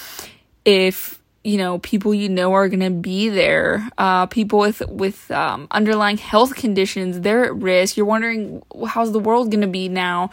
if 0.65 1.21
you 1.43 1.59
know 1.59 1.79
people 1.79 2.15
you 2.15 2.29
know 2.29 2.53
are 2.53 2.69
going 2.69 2.81
to 2.81 2.91
be 2.91 3.29
there. 3.29 3.89
Uh, 3.99 4.27
people 4.27 4.59
with 4.59 4.83
with 4.89 5.31
um, 5.31 5.69
underlying 5.71 6.17
health 6.17 6.55
conditions 6.55 7.21
they're 7.21 7.45
at 7.45 7.55
risk. 7.57 7.97
You're 7.97 8.07
wondering 8.07 8.63
how's 8.87 9.13
the 9.13 9.21
world 9.21 9.51
going 9.51 9.61
to 9.61 9.67
be 9.67 9.89
now 9.89 10.31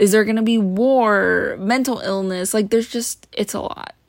is 0.00 0.10
there 0.12 0.24
going 0.24 0.36
to 0.36 0.42
be 0.42 0.58
war 0.58 1.56
mental 1.60 1.98
illness 2.00 2.52
like 2.52 2.70
there's 2.70 2.88
just 2.88 3.28
it's 3.32 3.54
a 3.54 3.60
lot 3.60 3.94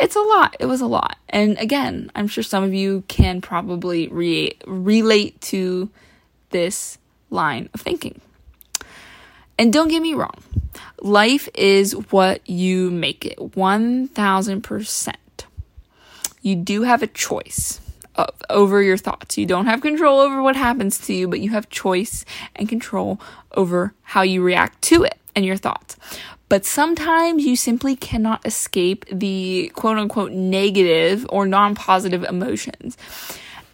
it's 0.00 0.16
a 0.16 0.20
lot. 0.20 0.56
It 0.58 0.66
was 0.66 0.80
a 0.80 0.86
lot. 0.86 1.16
And 1.28 1.58
again, 1.58 2.10
I'm 2.14 2.26
sure 2.26 2.42
some 2.42 2.64
of 2.64 2.72
you 2.74 3.04
can 3.06 3.40
probably 3.40 4.08
re- 4.08 4.56
relate 4.66 5.40
to 5.42 5.90
this 6.50 6.98
line 7.28 7.68
of 7.74 7.80
thinking. 7.80 8.20
And 9.58 9.72
don't 9.72 9.88
get 9.88 10.00
me 10.00 10.14
wrong, 10.14 10.42
life 11.00 11.48
is 11.54 11.92
what 12.10 12.48
you 12.48 12.90
make 12.90 13.26
it 13.26 13.38
1000%. 13.38 15.14
You 16.40 16.56
do 16.56 16.82
have 16.82 17.02
a 17.02 17.06
choice 17.06 17.80
Uh, 18.20 18.26
over 18.50 18.82
your 18.82 18.98
thoughts. 18.98 19.38
You 19.38 19.46
don't 19.46 19.64
have 19.64 19.80
control 19.80 20.20
over 20.20 20.42
what 20.42 20.54
happens 20.54 20.98
to 21.06 21.14
you, 21.14 21.26
but 21.26 21.40
you 21.40 21.50
have 21.50 21.70
choice 21.70 22.26
and 22.54 22.68
control 22.68 23.18
over 23.52 23.94
how 24.02 24.20
you 24.20 24.42
react 24.42 24.82
to 24.82 25.04
it 25.04 25.16
and 25.34 25.46
your 25.46 25.56
thoughts. 25.56 25.96
But 26.50 26.66
sometimes 26.66 27.46
you 27.46 27.56
simply 27.56 27.96
cannot 27.96 28.44
escape 28.44 29.06
the 29.10 29.72
quote 29.74 29.96
unquote 29.96 30.32
negative 30.32 31.24
or 31.30 31.46
non 31.46 31.74
positive 31.74 32.22
emotions. 32.24 32.98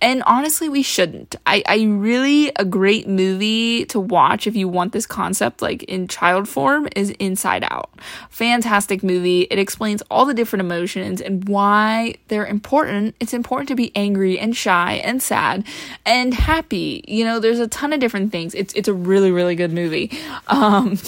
And 0.01 0.23
honestly, 0.27 0.69
we 0.69 0.83
shouldn't. 0.83 1.37
I, 1.47 1.63
I 1.67 1.85
really, 1.85 2.53
a 2.57 2.65
great 2.65 3.09
movie 3.09 3.85
to 3.87 4.01
watch 4.01 4.47
if 4.47 4.55
you 4.55 4.69
want 4.69 4.93
this 4.93 5.07
concept 5.07 5.63
like 5.63 5.83
in 5.85 6.09
child 6.09 6.49
form 6.49 6.89
is 6.95 7.11
Inside 7.11 7.65
Out. 7.71 7.91
Fantastic 8.31 9.03
movie. 9.03 9.43
It 9.43 9.59
explains 9.59 10.03
all 10.11 10.27
the 10.27 10.35
different 10.35 10.61
emotions 10.61 11.21
and 11.21 11.49
why 11.49 12.17
they're 12.29 12.47
important. 12.47 13.15
It's 13.21 13.35
important 13.35 13.69
to 13.69 13.75
be 13.75 13.93
angry 13.95 14.39
and 14.39 14.57
shy 14.57 14.95
and 14.95 15.23
sad 15.23 15.65
and 16.05 16.35
happy. 16.35 17.05
You 17.09 17.25
know, 17.25 17.41
there's 17.41 17.61
a 17.61 17.69
ton 17.69 17.93
of 17.93 18.01
different 18.01 18.33
things. 18.33 18.55
It's, 18.55 18.75
it's 18.75 18.89
a 18.89 18.95
really, 18.95 19.31
really 19.31 19.55
good 19.55 19.73
movie. 19.73 20.11
Um, 20.49 20.99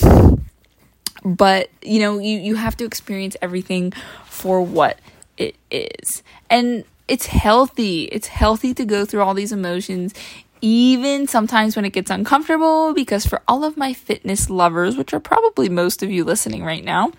but 1.24 1.68
you 1.82 2.00
know 2.00 2.18
you 2.18 2.38
you 2.38 2.54
have 2.54 2.76
to 2.76 2.84
experience 2.84 3.36
everything 3.42 3.92
for 4.26 4.62
what 4.62 4.98
it 5.36 5.56
is 5.70 6.22
and 6.48 6.84
it's 7.08 7.26
healthy 7.26 8.04
it's 8.04 8.28
healthy 8.28 8.72
to 8.74 8.84
go 8.84 9.04
through 9.04 9.22
all 9.22 9.34
these 9.34 9.52
emotions 9.52 10.14
even 10.60 11.26
sometimes 11.26 11.76
when 11.76 11.84
it 11.84 11.92
gets 11.92 12.10
uncomfortable 12.10 12.92
because 12.92 13.24
for 13.24 13.42
all 13.46 13.64
of 13.64 13.76
my 13.76 13.92
fitness 13.92 14.50
lovers 14.50 14.96
which 14.96 15.12
are 15.12 15.20
probably 15.20 15.68
most 15.68 16.02
of 16.02 16.10
you 16.10 16.24
listening 16.24 16.64
right 16.64 16.84
now 16.84 17.12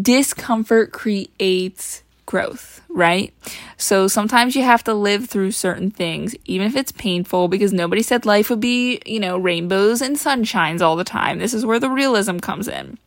discomfort 0.00 0.92
creates 0.92 2.02
growth, 2.28 2.82
right? 2.90 3.32
So 3.78 4.06
sometimes 4.06 4.54
you 4.54 4.62
have 4.62 4.84
to 4.84 4.92
live 4.92 5.30
through 5.30 5.52
certain 5.52 5.90
things, 5.90 6.36
even 6.44 6.66
if 6.66 6.76
it's 6.76 6.92
painful, 6.92 7.48
because 7.48 7.72
nobody 7.72 8.02
said 8.02 8.26
life 8.26 8.50
would 8.50 8.60
be, 8.60 9.00
you 9.06 9.18
know, 9.18 9.38
rainbows 9.38 10.02
and 10.02 10.14
sunshines 10.14 10.82
all 10.82 10.94
the 10.94 11.04
time. 11.04 11.38
This 11.38 11.54
is 11.54 11.64
where 11.64 11.80
the 11.80 11.88
realism 11.88 12.36
comes 12.36 12.68
in. 12.68 12.98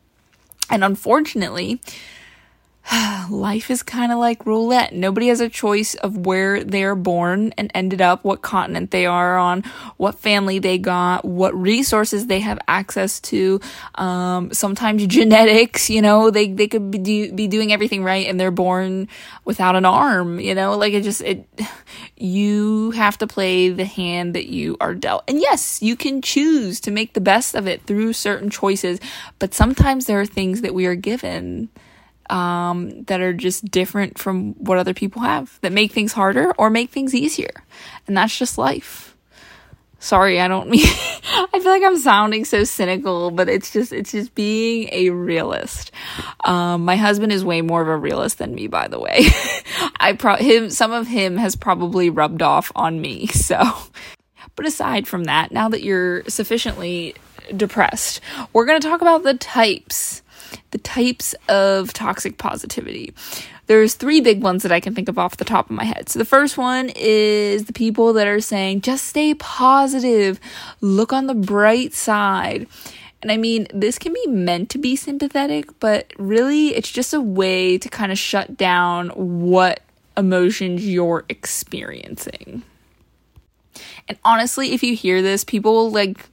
And 0.71 0.83
unfortunately, 0.83 1.79
life 3.29 3.69
is 3.69 3.83
kind 3.83 4.11
of 4.11 4.17
like 4.17 4.45
roulette. 4.45 4.93
Nobody 4.93 5.27
has 5.27 5.39
a 5.39 5.49
choice 5.49 5.95
of 5.95 6.25
where 6.25 6.63
they're 6.63 6.95
born 6.95 7.53
and 7.57 7.71
ended 7.75 8.01
up, 8.01 8.23
what 8.23 8.41
continent 8.41 8.91
they 8.91 9.05
are 9.05 9.37
on, 9.37 9.63
what 9.97 10.15
family 10.15 10.59
they 10.59 10.77
got, 10.77 11.23
what 11.23 11.53
resources 11.55 12.27
they 12.27 12.39
have 12.39 12.59
access 12.67 13.19
to. 13.21 13.59
Um, 13.95 14.51
sometimes 14.51 15.05
genetics, 15.21 15.89
you 15.89 16.01
know, 16.01 16.31
they, 16.31 16.51
they 16.51 16.67
could 16.67 16.89
be, 16.91 16.97
do, 16.97 17.31
be 17.33 17.47
doing 17.47 17.71
everything 17.71 18.03
right 18.03 18.27
and 18.27 18.39
they're 18.39 18.51
born 18.51 19.07
without 19.45 19.75
an 19.75 19.85
arm, 19.85 20.39
you 20.39 20.55
know, 20.55 20.75
like 20.75 20.93
it 20.93 21.03
just, 21.03 21.21
it, 21.21 21.47
you 22.17 22.91
have 22.91 23.17
to 23.19 23.27
play 23.27 23.69
the 23.69 23.85
hand 23.85 24.33
that 24.35 24.47
you 24.47 24.75
are 24.81 24.95
dealt. 24.95 25.23
And 25.27 25.39
yes, 25.39 25.81
you 25.81 25.95
can 25.95 26.21
choose 26.21 26.79
to 26.81 26.91
make 26.91 27.13
the 27.13 27.21
best 27.21 27.55
of 27.55 27.67
it 27.67 27.83
through 27.83 28.13
certain 28.13 28.49
choices, 28.49 28.99
but 29.39 29.53
sometimes 29.53 30.05
there 30.05 30.19
are 30.19 30.25
things 30.25 30.61
that 30.61 30.73
we 30.73 30.85
are 30.87 30.95
given 30.95 31.69
um, 32.31 33.03
that 33.03 33.21
are 33.21 33.33
just 33.33 33.65
different 33.65 34.17
from 34.17 34.53
what 34.53 34.77
other 34.77 34.93
people 34.93 35.21
have 35.21 35.59
that 35.61 35.71
make 35.71 35.91
things 35.91 36.13
harder 36.13 36.53
or 36.57 36.69
make 36.69 36.89
things 36.89 37.13
easier. 37.13 37.51
And 38.07 38.15
that's 38.15 38.37
just 38.37 38.57
life. 38.57 39.15
Sorry, 39.99 40.39
I 40.39 40.47
don't 40.47 40.69
mean 40.69 40.81
I 40.83 41.59
feel 41.59 41.71
like 41.71 41.83
I'm 41.83 41.97
sounding 41.97 42.45
so 42.45 42.63
cynical, 42.63 43.29
but 43.29 43.47
it's 43.49 43.71
just 43.71 43.93
it's 43.93 44.11
just 44.11 44.33
being 44.33 44.89
a 44.91 45.11
realist. 45.11 45.91
Um, 46.43 46.85
my 46.85 46.95
husband 46.95 47.31
is 47.31 47.45
way 47.45 47.61
more 47.61 47.81
of 47.81 47.87
a 47.87 47.97
realist 47.97 48.39
than 48.39 48.55
me, 48.55 48.67
by 48.67 48.87
the 48.87 48.99
way. 48.99 49.27
I 49.99 50.13
pro 50.13 50.37
him 50.37 50.69
some 50.71 50.91
of 50.91 51.07
him 51.07 51.37
has 51.37 51.55
probably 51.55 52.09
rubbed 52.09 52.41
off 52.41 52.71
on 52.75 52.99
me. 52.99 53.27
So, 53.41 53.61
but 54.55 54.65
aside 54.65 55.07
from 55.07 55.25
that, 55.25 55.51
now 55.51 55.67
that 55.69 55.83
you're 55.83 56.23
sufficiently 56.29 57.15
depressed, 57.55 58.21
we're 58.53 58.65
going 58.65 58.79
to 58.79 58.87
talk 58.87 59.01
about 59.01 59.23
the 59.23 59.33
types 59.33 60.20
the 60.71 60.77
types 60.77 61.33
of 61.49 61.93
toxic 61.93 62.37
positivity. 62.37 63.13
There's 63.67 63.93
three 63.93 64.21
big 64.21 64.41
ones 64.41 64.63
that 64.63 64.71
I 64.71 64.79
can 64.79 64.93
think 64.93 65.07
of 65.07 65.17
off 65.17 65.37
the 65.37 65.45
top 65.45 65.69
of 65.69 65.75
my 65.75 65.85
head. 65.85 66.09
So 66.09 66.19
the 66.19 66.25
first 66.25 66.57
one 66.57 66.91
is 66.95 67.65
the 67.65 67.73
people 67.73 68.13
that 68.13 68.27
are 68.27 68.41
saying, 68.41 68.81
just 68.81 69.07
stay 69.07 69.33
positive, 69.35 70.39
look 70.81 71.13
on 71.13 71.27
the 71.27 71.35
bright 71.35 71.93
side. 71.93 72.67
And 73.21 73.31
I 73.31 73.37
mean, 73.37 73.67
this 73.73 73.99
can 73.99 74.13
be 74.13 74.27
meant 74.27 74.69
to 74.71 74.77
be 74.77 74.95
sympathetic, 74.95 75.79
but 75.79 76.11
really 76.17 76.69
it's 76.69 76.91
just 76.91 77.13
a 77.13 77.21
way 77.21 77.77
to 77.77 77.87
kind 77.87 78.11
of 78.11 78.17
shut 78.17 78.57
down 78.57 79.09
what 79.09 79.81
emotions 80.17 80.85
you're 80.85 81.23
experiencing. 81.29 82.63
And 84.07 84.17
honestly, 84.25 84.73
if 84.73 84.83
you 84.83 84.95
hear 84.95 85.21
this, 85.21 85.43
people 85.43 85.91
like 85.91 86.27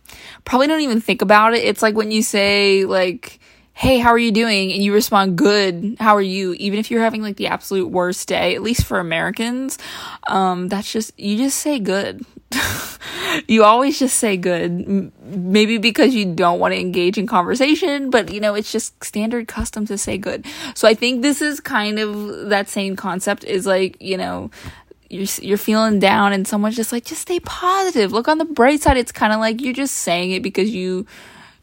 probably 0.44 0.66
don't 0.66 0.80
even 0.80 1.00
think 1.00 1.22
about 1.22 1.54
it. 1.54 1.64
It's 1.64 1.82
like 1.82 1.94
when 1.94 2.10
you 2.10 2.22
say 2.22 2.84
like 2.84 3.38
hey, 3.78 3.98
how 3.98 4.10
are 4.10 4.18
you 4.18 4.32
doing? 4.32 4.72
And 4.72 4.82
you 4.82 4.92
respond, 4.92 5.38
good, 5.38 5.94
how 6.00 6.16
are 6.16 6.20
you? 6.20 6.52
Even 6.54 6.80
if 6.80 6.90
you're 6.90 7.00
having 7.00 7.22
like 7.22 7.36
the 7.36 7.46
absolute 7.46 7.86
worst 7.86 8.26
day, 8.26 8.56
at 8.56 8.60
least 8.60 8.84
for 8.84 8.98
Americans, 8.98 9.78
um, 10.26 10.66
that's 10.66 10.92
just, 10.92 11.16
you 11.16 11.36
just 11.38 11.60
say 11.60 11.78
good. 11.78 12.26
you 13.46 13.62
always 13.62 13.96
just 13.96 14.16
say 14.16 14.36
good. 14.36 15.12
Maybe 15.22 15.78
because 15.78 16.12
you 16.12 16.34
don't 16.34 16.58
want 16.58 16.74
to 16.74 16.80
engage 16.80 17.18
in 17.18 17.28
conversation, 17.28 18.10
but 18.10 18.32
you 18.32 18.40
know, 18.40 18.56
it's 18.56 18.72
just 18.72 19.04
standard 19.04 19.46
custom 19.46 19.86
to 19.86 19.96
say 19.96 20.18
good. 20.18 20.44
So 20.74 20.88
I 20.88 20.94
think 20.94 21.22
this 21.22 21.40
is 21.40 21.60
kind 21.60 22.00
of 22.00 22.48
that 22.48 22.68
same 22.68 22.96
concept 22.96 23.44
is 23.44 23.64
like, 23.64 23.96
you 24.02 24.16
know, 24.16 24.50
you're 25.08 25.28
you're 25.40 25.56
feeling 25.56 26.00
down 26.00 26.32
and 26.32 26.48
someone's 26.48 26.74
just 26.74 26.90
like 26.90 27.04
just 27.04 27.22
stay 27.22 27.38
positive. 27.38 28.10
Look 28.10 28.26
on 28.26 28.38
the 28.38 28.44
bright 28.44 28.82
side. 28.82 28.96
It's 28.96 29.12
kind 29.12 29.32
of 29.32 29.38
like 29.38 29.60
you're 29.60 29.72
just 29.72 29.94
saying 29.98 30.32
it 30.32 30.42
because 30.42 30.68
you 30.68 31.06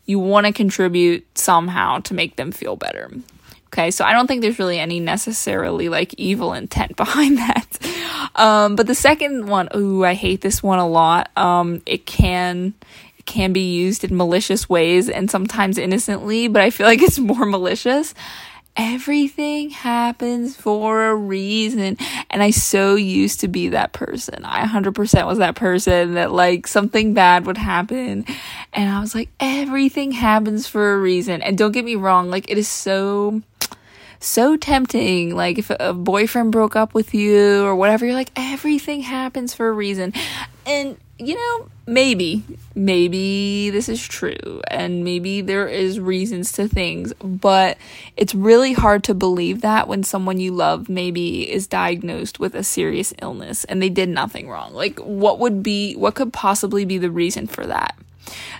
you 0.05 0.19
want 0.19 0.45
to 0.45 0.53
contribute 0.53 1.25
somehow 1.37 1.99
to 1.99 2.13
make 2.13 2.35
them 2.35 2.51
feel 2.51 2.75
better. 2.75 3.11
Okay, 3.67 3.91
so 3.91 4.05
I 4.05 4.13
don't 4.13 4.27
think 4.27 4.41
there's 4.41 4.59
really 4.59 4.79
any 4.79 4.99
necessarily 4.99 5.89
like 5.89 6.13
evil 6.13 6.53
intent 6.53 6.95
behind 6.97 7.37
that. 7.37 7.65
Um, 8.35 8.75
but 8.75 8.87
the 8.87 8.95
second 8.95 9.47
one, 9.47 9.69
ooh, 9.75 10.05
I 10.05 10.13
hate 10.13 10.41
this 10.41 10.63
one 10.63 10.79
a 10.79 10.87
lot. 10.87 11.29
Um, 11.37 11.81
it 11.85 12.05
can 12.05 12.73
it 13.17 13.25
can 13.25 13.51
be 13.53 13.73
used 13.73 14.03
in 14.03 14.15
malicious 14.15 14.69
ways 14.69 15.09
and 15.09 15.29
sometimes 15.29 15.77
innocently, 15.77 16.47
but 16.47 16.61
I 16.61 16.69
feel 16.69 16.87
like 16.87 17.01
it's 17.01 17.19
more 17.19 17.45
malicious 17.45 18.13
everything 18.77 19.69
happens 19.69 20.55
for 20.55 21.09
a 21.09 21.15
reason. 21.15 21.97
And 22.29 22.43
I 22.43 22.51
so 22.51 22.95
used 22.95 23.39
to 23.41 23.47
be 23.47 23.69
that 23.69 23.93
person. 23.93 24.43
I 24.43 24.65
100% 24.65 25.25
was 25.25 25.37
that 25.37 25.55
person 25.55 26.15
that 26.15 26.31
like 26.31 26.67
something 26.67 27.13
bad 27.13 27.45
would 27.45 27.57
happen. 27.57 28.25
And 28.73 28.89
I 28.89 28.99
was 28.99 29.15
like, 29.15 29.29
everything 29.39 30.11
happens 30.11 30.67
for 30.67 30.93
a 30.93 30.99
reason. 30.99 31.41
And 31.41 31.57
don't 31.57 31.71
get 31.71 31.85
me 31.85 31.95
wrong, 31.95 32.29
like 32.29 32.49
it 32.49 32.57
is 32.57 32.67
so 32.67 33.41
so 34.19 34.57
tempting. 34.57 35.35
Like 35.35 35.57
if 35.57 35.71
a 35.79 35.93
boyfriend 35.93 36.51
broke 36.51 36.75
up 36.75 36.93
with 36.93 37.13
you 37.13 37.63
or 37.63 37.75
whatever, 37.75 38.05
you're 38.05 38.15
like, 38.15 38.31
everything 38.35 39.01
happens 39.01 39.53
for 39.53 39.67
a 39.67 39.73
reason. 39.73 40.13
And 40.65 40.97
you 41.17 41.35
know, 41.35 41.69
maybe, 41.87 42.43
maybe 42.75 43.69
this 43.69 43.87
is 43.87 44.05
true, 44.05 44.61
and 44.69 45.05
maybe 45.05 45.39
there 45.39 45.67
is 45.67 45.97
reasons 45.97 46.51
to 46.53 46.67
things, 46.67 47.13
but 47.13 47.77
it's 48.17 48.35
really 48.35 48.73
hard 48.73 49.03
to 49.05 49.13
believe 49.13 49.61
that 49.61 49.87
when 49.87 50.03
someone 50.03 50.41
you 50.41 50.51
love 50.51 50.89
maybe 50.89 51.49
is 51.49 51.67
diagnosed 51.67 52.39
with 52.39 52.53
a 52.53 52.63
serious 52.63 53.13
illness 53.21 53.63
and 53.63 53.81
they 53.81 53.89
did 53.89 54.09
nothing 54.09 54.49
wrong. 54.49 54.73
Like, 54.73 54.99
what 54.99 55.39
would 55.39 55.63
be, 55.63 55.93
what 55.95 56.15
could 56.15 56.33
possibly 56.33 56.83
be 56.83 56.97
the 56.97 57.11
reason 57.11 57.47
for 57.47 57.65
that? 57.65 57.95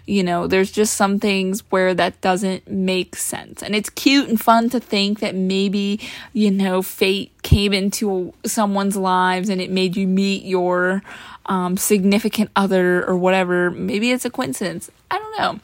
You 0.06 0.24
know, 0.24 0.48
there's 0.48 0.72
just 0.72 0.96
some 0.96 1.20
things 1.20 1.62
where 1.70 1.94
that 1.94 2.22
doesn't 2.22 2.70
make 2.70 3.16
sense. 3.16 3.64
And 3.64 3.76
it's 3.76 3.90
cute 3.90 4.30
and 4.30 4.40
fun 4.40 4.70
to 4.72 4.80
think 4.80 5.20
that 5.20 5.36
maybe, 5.36 6.00
you 6.34 6.52
know, 6.52 6.82
fate 6.82 7.32
came 7.42 7.74
into 7.74 8.34
someone's 8.46 8.96
lives 8.96 9.50
and 9.50 9.62
it 9.62 9.70
made 9.70 9.96
you 9.96 10.08
meet 10.08 10.44
your 10.44 11.04
um, 11.46 11.78
significant 11.78 12.50
other 12.56 13.06
or 13.06 13.16
whatever. 13.18 13.72
Maybe 13.72 14.12
it's 14.12 14.26
a 14.26 14.30
coincidence. 14.30 14.90
I 15.12 15.18
don't 15.18 15.40
know. 15.40 15.60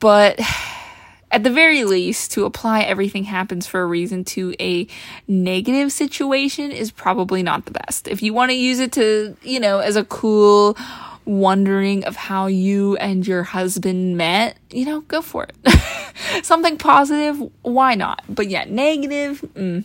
But 0.00 0.40
at 1.30 1.44
the 1.44 1.50
very 1.50 1.84
least, 1.84 2.32
to 2.32 2.44
apply 2.44 2.82
everything 2.82 3.24
happens 3.24 3.66
for 3.66 3.80
a 3.80 3.86
reason 3.86 4.24
to 4.24 4.54
a 4.60 4.86
negative 5.26 5.90
situation 5.90 6.70
is 6.70 6.90
probably 6.90 7.42
not 7.42 7.64
the 7.64 7.70
best. 7.70 8.06
If 8.06 8.22
you 8.22 8.34
want 8.34 8.50
to 8.50 8.56
use 8.56 8.80
it 8.80 8.92
to, 8.92 9.36
you 9.42 9.58
know, 9.58 9.78
as 9.78 9.96
a 9.96 10.04
cool 10.04 10.76
wondering 11.24 12.04
of 12.04 12.16
how 12.16 12.46
you 12.46 12.96
and 12.96 13.26
your 13.26 13.42
husband 13.42 14.16
met, 14.16 14.56
you 14.70 14.84
know, 14.84 15.00
go 15.02 15.22
for 15.22 15.44
it. 15.44 16.44
Something 16.44 16.78
positive, 16.78 17.40
why 17.62 17.94
not? 17.94 18.22
But 18.28 18.48
yeah, 18.48 18.64
negative, 18.68 19.40
mm, 19.54 19.84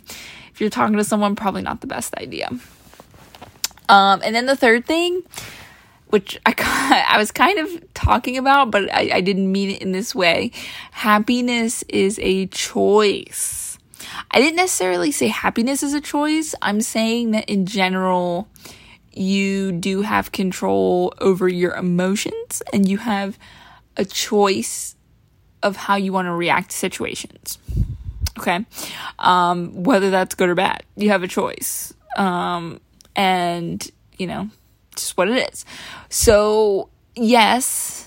if 0.52 0.62
you're 0.62 0.70
talking 0.70 0.98
to 0.98 1.04
someone, 1.04 1.36
probably 1.36 1.62
not 1.62 1.82
the 1.82 1.88
best 1.88 2.16
idea. 2.16 2.50
Um, 3.90 4.22
and 4.24 4.36
then 4.36 4.46
the 4.46 4.56
third 4.56 4.86
thing, 4.86 5.22
which 6.10 6.40
I 6.46 6.54
I 7.08 7.18
was 7.18 7.32
kind 7.32 7.60
of 7.60 7.94
talking 7.94 8.38
about, 8.38 8.72
but 8.72 8.94
I, 8.94 9.10
I 9.16 9.22
didn't 9.22 9.52
mean 9.52 9.72
it 9.72 9.82
in 9.82 9.92
this 9.92 10.14
way. 10.14 10.52
Happiness 10.92 11.84
is 11.88 12.20
a 12.22 12.48
choice. 12.48 13.78
I 14.32 14.40
didn't 14.40 14.56
necessarily 14.56 15.12
say 15.12 15.28
happiness 15.28 15.84
is 15.84 15.94
a 15.94 16.02
choice. 16.02 16.56
I'm 16.62 16.82
saying 16.82 17.32
that 17.32 17.50
in 17.50 17.66
general, 17.66 18.48
you 19.18 19.72
do 19.72 20.02
have 20.02 20.32
control 20.32 21.14
over 21.20 21.48
your 21.48 21.74
emotions 21.76 22.62
and 22.72 22.88
you 22.88 22.98
have 22.98 23.38
a 23.96 24.06
choice 24.06 24.96
of 25.64 25.76
how 25.76 25.96
you 25.96 26.14
want 26.14 26.28
to 26.28 26.34
react 26.34 26.72
to 26.72 26.78
situations. 26.78 27.58
Okay. 28.38 28.66
Um, 29.20 29.84
whether 29.84 30.12
that's 30.12 30.36
good 30.36 30.50
or 30.50 30.56
bad, 30.56 30.84
you 30.96 31.10
have 31.10 31.24
a 31.24 31.28
choice. 31.28 31.94
Um, 32.16 32.80
and 33.16 33.90
you 34.18 34.28
know, 34.28 34.50
just 34.96 35.18
what 35.18 35.30
it 35.30 35.52
is. 35.52 35.66
So, 36.10 36.90
yes, 37.16 38.07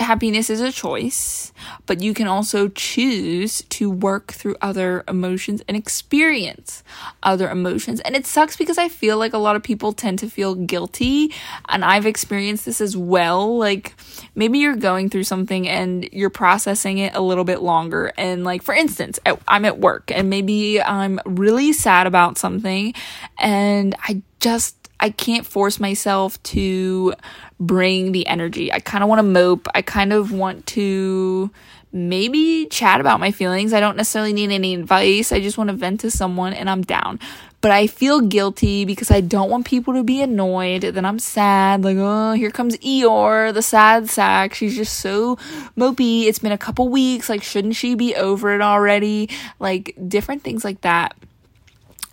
happiness 0.00 0.48
is 0.50 0.60
a 0.60 0.72
choice, 0.72 1.52
but 1.86 2.00
you 2.02 2.14
can 2.14 2.26
also 2.26 2.68
choose 2.68 3.62
to 3.68 3.90
work 3.90 4.32
through 4.32 4.56
other 4.62 5.04
emotions 5.06 5.62
and 5.68 5.76
experience 5.76 6.82
other 7.22 7.50
emotions. 7.50 8.00
And 8.00 8.16
it 8.16 8.26
sucks 8.26 8.56
because 8.56 8.78
I 8.78 8.88
feel 8.88 9.18
like 9.18 9.34
a 9.34 9.38
lot 9.38 9.56
of 9.56 9.62
people 9.62 9.92
tend 9.92 10.18
to 10.20 10.30
feel 10.30 10.54
guilty, 10.54 11.32
and 11.68 11.84
I've 11.84 12.06
experienced 12.06 12.64
this 12.64 12.80
as 12.80 12.96
well. 12.96 13.58
Like 13.58 13.94
maybe 14.34 14.58
you're 14.58 14.76
going 14.76 15.10
through 15.10 15.24
something 15.24 15.68
and 15.68 16.08
you're 16.12 16.30
processing 16.30 16.98
it 16.98 17.14
a 17.14 17.20
little 17.20 17.44
bit 17.44 17.60
longer. 17.60 18.12
And 18.16 18.42
like 18.42 18.62
for 18.62 18.74
instance, 18.74 19.18
I'm 19.46 19.64
at 19.64 19.78
work 19.78 20.10
and 20.10 20.30
maybe 20.30 20.80
I'm 20.80 21.20
really 21.26 21.72
sad 21.72 22.06
about 22.06 22.38
something 22.38 22.94
and 23.38 23.94
I 24.02 24.22
just 24.40 24.79
I 25.00 25.10
can't 25.10 25.46
force 25.46 25.80
myself 25.80 26.42
to 26.44 27.14
bring 27.58 28.12
the 28.12 28.26
energy. 28.26 28.72
I 28.72 28.80
kind 28.80 29.02
of 29.02 29.08
want 29.08 29.18
to 29.18 29.24
mope. 29.24 29.66
I 29.74 29.82
kind 29.82 30.12
of 30.12 30.32
want 30.32 30.66
to 30.68 31.50
maybe 31.92 32.66
chat 32.70 33.00
about 33.00 33.18
my 33.18 33.32
feelings. 33.32 33.72
I 33.72 33.80
don't 33.80 33.96
necessarily 33.96 34.32
need 34.32 34.50
any 34.50 34.74
advice. 34.74 35.32
I 35.32 35.40
just 35.40 35.58
want 35.58 35.68
to 35.70 35.76
vent 35.76 36.00
to 36.00 36.10
someone 36.10 36.52
and 36.52 36.70
I'm 36.70 36.82
down. 36.82 37.18
but 37.60 37.70
I 37.70 37.86
feel 37.86 38.22
guilty 38.22 38.84
because 38.84 39.10
I 39.10 39.20
don't 39.20 39.50
want 39.50 39.66
people 39.66 39.94
to 39.94 40.02
be 40.02 40.22
annoyed. 40.22 40.82
Then 40.82 41.04
I'm 41.04 41.18
sad, 41.18 41.84
like, 41.84 41.96
oh, 41.98 42.32
here 42.32 42.50
comes 42.50 42.76
Eeyore, 42.78 43.52
the 43.52 43.62
sad 43.62 44.08
sack. 44.08 44.54
She's 44.54 44.74
just 44.74 45.00
so 45.00 45.36
mopey. 45.76 46.24
It's 46.24 46.38
been 46.38 46.52
a 46.52 46.58
couple 46.58 46.88
weeks. 46.88 47.28
Like, 47.28 47.42
shouldn't 47.42 47.76
she 47.76 47.94
be 47.94 48.14
over 48.16 48.54
it 48.54 48.62
already? 48.62 49.28
Like, 49.58 49.94
different 50.08 50.42
things 50.42 50.64
like 50.64 50.80
that 50.82 51.14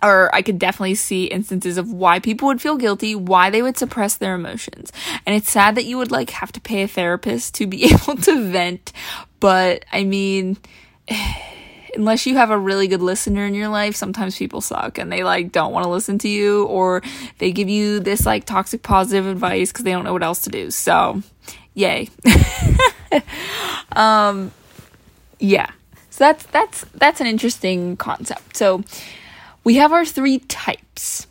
or 0.02 0.34
I 0.34 0.42
could 0.42 0.58
definitely 0.58 0.94
see 0.94 1.24
instances 1.24 1.76
of 1.76 1.92
why 1.92 2.20
people 2.20 2.46
would 2.48 2.60
feel 2.60 2.76
guilty, 2.76 3.14
why 3.14 3.50
they 3.50 3.62
would 3.62 3.76
suppress 3.76 4.16
their 4.16 4.34
emotions. 4.34 4.92
And 5.26 5.34
it's 5.34 5.50
sad 5.50 5.74
that 5.74 5.84
you 5.84 5.98
would 5.98 6.10
like 6.10 6.30
have 6.30 6.52
to 6.52 6.60
pay 6.60 6.82
a 6.82 6.88
therapist 6.88 7.54
to 7.56 7.66
be 7.66 7.84
able 7.92 8.16
to 8.16 8.50
vent, 8.50 8.92
but 9.40 9.84
I 9.92 10.04
mean, 10.04 10.56
unless 11.94 12.26
you 12.26 12.36
have 12.36 12.50
a 12.50 12.58
really 12.58 12.86
good 12.86 13.02
listener 13.02 13.46
in 13.46 13.54
your 13.54 13.68
life, 13.68 13.96
sometimes 13.96 14.36
people 14.36 14.60
suck 14.60 14.98
and 14.98 15.10
they 15.10 15.24
like 15.24 15.52
don't 15.52 15.72
want 15.72 15.84
to 15.84 15.90
listen 15.90 16.18
to 16.18 16.28
you 16.28 16.64
or 16.66 17.02
they 17.38 17.50
give 17.50 17.68
you 17.68 18.00
this 18.00 18.26
like 18.26 18.44
toxic 18.44 18.82
positive 18.82 19.26
advice 19.26 19.72
cuz 19.72 19.84
they 19.84 19.92
don't 19.92 20.04
know 20.04 20.12
what 20.12 20.22
else 20.22 20.42
to 20.42 20.50
do. 20.50 20.70
So, 20.70 21.22
yay. 21.74 22.08
um 23.92 24.52
yeah. 25.40 25.70
So 26.10 26.24
that's 26.24 26.44
that's 26.46 26.84
that's 26.94 27.20
an 27.20 27.26
interesting 27.26 27.96
concept. 27.96 28.56
So, 28.56 28.82
we 29.64 29.76
have 29.76 29.92
our 29.92 30.04
three 30.04 30.38
types. 30.40 31.26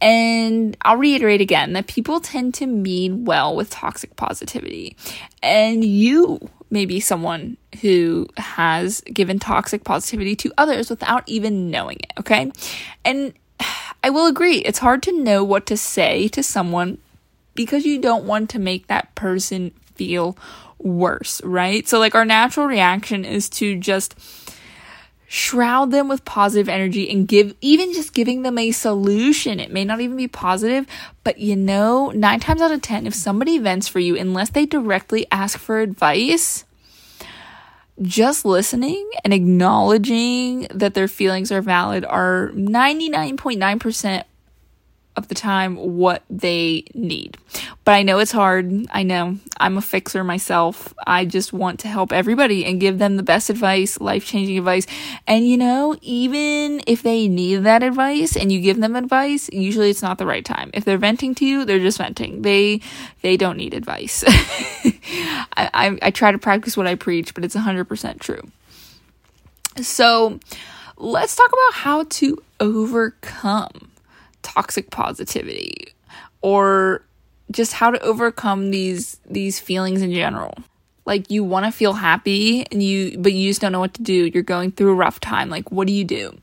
And 0.00 0.76
I'll 0.82 0.96
reiterate 0.96 1.40
again 1.40 1.74
that 1.74 1.86
people 1.86 2.18
tend 2.20 2.54
to 2.54 2.66
mean 2.66 3.24
well 3.24 3.54
with 3.54 3.70
toxic 3.70 4.16
positivity. 4.16 4.96
And 5.42 5.84
you 5.84 6.50
may 6.70 6.86
be 6.86 6.98
someone 6.98 7.56
who 7.82 8.28
has 8.36 9.00
given 9.02 9.38
toxic 9.38 9.84
positivity 9.84 10.34
to 10.36 10.52
others 10.58 10.90
without 10.90 11.22
even 11.28 11.70
knowing 11.70 11.98
it, 11.98 12.12
okay? 12.18 12.50
And 13.04 13.32
I 14.02 14.10
will 14.10 14.26
agree, 14.26 14.56
it's 14.58 14.80
hard 14.80 15.02
to 15.04 15.12
know 15.12 15.44
what 15.44 15.66
to 15.66 15.76
say 15.76 16.26
to 16.28 16.42
someone 16.42 16.98
because 17.54 17.84
you 17.84 18.00
don't 18.00 18.24
want 18.24 18.50
to 18.50 18.58
make 18.58 18.88
that 18.88 19.14
person 19.14 19.70
feel 19.94 20.36
worse, 20.78 21.40
right? 21.44 21.86
So, 21.86 21.98
like, 21.98 22.14
our 22.14 22.24
natural 22.24 22.66
reaction 22.66 23.24
is 23.24 23.48
to 23.50 23.76
just 23.76 24.18
shroud 25.32 25.90
them 25.90 26.08
with 26.08 26.22
positive 26.26 26.68
energy 26.68 27.08
and 27.08 27.26
give 27.26 27.54
even 27.62 27.90
just 27.94 28.12
giving 28.12 28.42
them 28.42 28.58
a 28.58 28.70
solution. 28.70 29.58
It 29.58 29.70
may 29.70 29.82
not 29.82 30.02
even 30.02 30.14
be 30.14 30.28
positive 30.28 30.86
but 31.24 31.38
you 31.38 31.56
know 31.56 32.10
9 32.10 32.40
times 32.40 32.60
out 32.60 32.70
of 32.70 32.82
10 32.82 33.06
if 33.06 33.14
somebody 33.14 33.56
vents 33.56 33.88
for 33.88 33.98
you 33.98 34.14
unless 34.14 34.50
they 34.50 34.66
directly 34.66 35.26
ask 35.32 35.58
for 35.58 35.80
advice 35.80 36.66
just 38.02 38.44
listening 38.44 39.08
and 39.24 39.32
acknowledging 39.32 40.66
that 40.70 40.92
their 40.92 41.08
feelings 41.08 41.50
are 41.50 41.62
valid 41.62 42.04
are 42.04 42.50
99.9% 42.54 44.24
of 45.14 45.28
the 45.28 45.34
time 45.34 45.76
what 45.76 46.22
they 46.30 46.84
need. 46.94 47.36
But 47.84 47.92
I 47.92 48.02
know 48.02 48.18
it's 48.18 48.32
hard. 48.32 48.86
I 48.90 49.02
know 49.02 49.36
I'm 49.58 49.76
a 49.76 49.82
fixer 49.82 50.24
myself. 50.24 50.94
I 51.06 51.24
just 51.24 51.52
want 51.52 51.80
to 51.80 51.88
help 51.88 52.12
everybody 52.12 52.64
and 52.64 52.80
give 52.80 52.98
them 52.98 53.16
the 53.16 53.22
best 53.22 53.50
advice, 53.50 54.00
life 54.00 54.24
changing 54.24 54.56
advice. 54.56 54.86
And 55.26 55.46
you 55.46 55.58
know, 55.58 55.96
even 56.00 56.82
if 56.86 57.02
they 57.02 57.28
need 57.28 57.64
that 57.64 57.82
advice 57.82 58.36
and 58.36 58.50
you 58.50 58.60
give 58.60 58.80
them 58.80 58.96
advice, 58.96 59.50
usually 59.52 59.90
it's 59.90 60.02
not 60.02 60.18
the 60.18 60.26
right 60.26 60.44
time. 60.44 60.70
If 60.72 60.84
they're 60.84 60.98
venting 60.98 61.34
to 61.36 61.44
you, 61.44 61.64
they're 61.64 61.78
just 61.78 61.98
venting. 61.98 62.42
They 62.42 62.80
they 63.20 63.36
don't 63.36 63.58
need 63.58 63.74
advice. 63.74 64.24
I, 64.28 65.70
I 65.74 65.98
I 66.02 66.10
try 66.10 66.32
to 66.32 66.38
practice 66.38 66.76
what 66.76 66.86
I 66.86 66.94
preach, 66.94 67.34
but 67.34 67.44
it's 67.44 67.54
100% 67.54 68.20
true. 68.20 68.42
So, 69.80 70.38
let's 70.96 71.34
talk 71.34 71.48
about 71.48 71.74
how 71.74 72.04
to 72.04 72.42
overcome 72.60 73.91
toxic 74.42 74.90
positivity 74.90 75.94
or 76.40 77.04
just 77.50 77.72
how 77.72 77.90
to 77.90 78.00
overcome 78.00 78.70
these 78.70 79.18
these 79.26 79.60
feelings 79.60 80.02
in 80.02 80.12
general. 80.12 80.54
Like 81.04 81.30
you 81.30 81.42
want 81.42 81.66
to 81.66 81.72
feel 81.72 81.94
happy 81.94 82.64
and 82.70 82.82
you 82.82 83.18
but 83.18 83.32
you 83.32 83.50
just 83.50 83.60
don't 83.60 83.72
know 83.72 83.80
what 83.80 83.94
to 83.94 84.02
do. 84.02 84.26
You're 84.26 84.42
going 84.42 84.72
through 84.72 84.92
a 84.92 84.94
rough 84.94 85.20
time. 85.20 85.48
Like 85.48 85.70
what 85.70 85.86
do 85.86 85.92
you 85.92 86.04
do? 86.04 86.36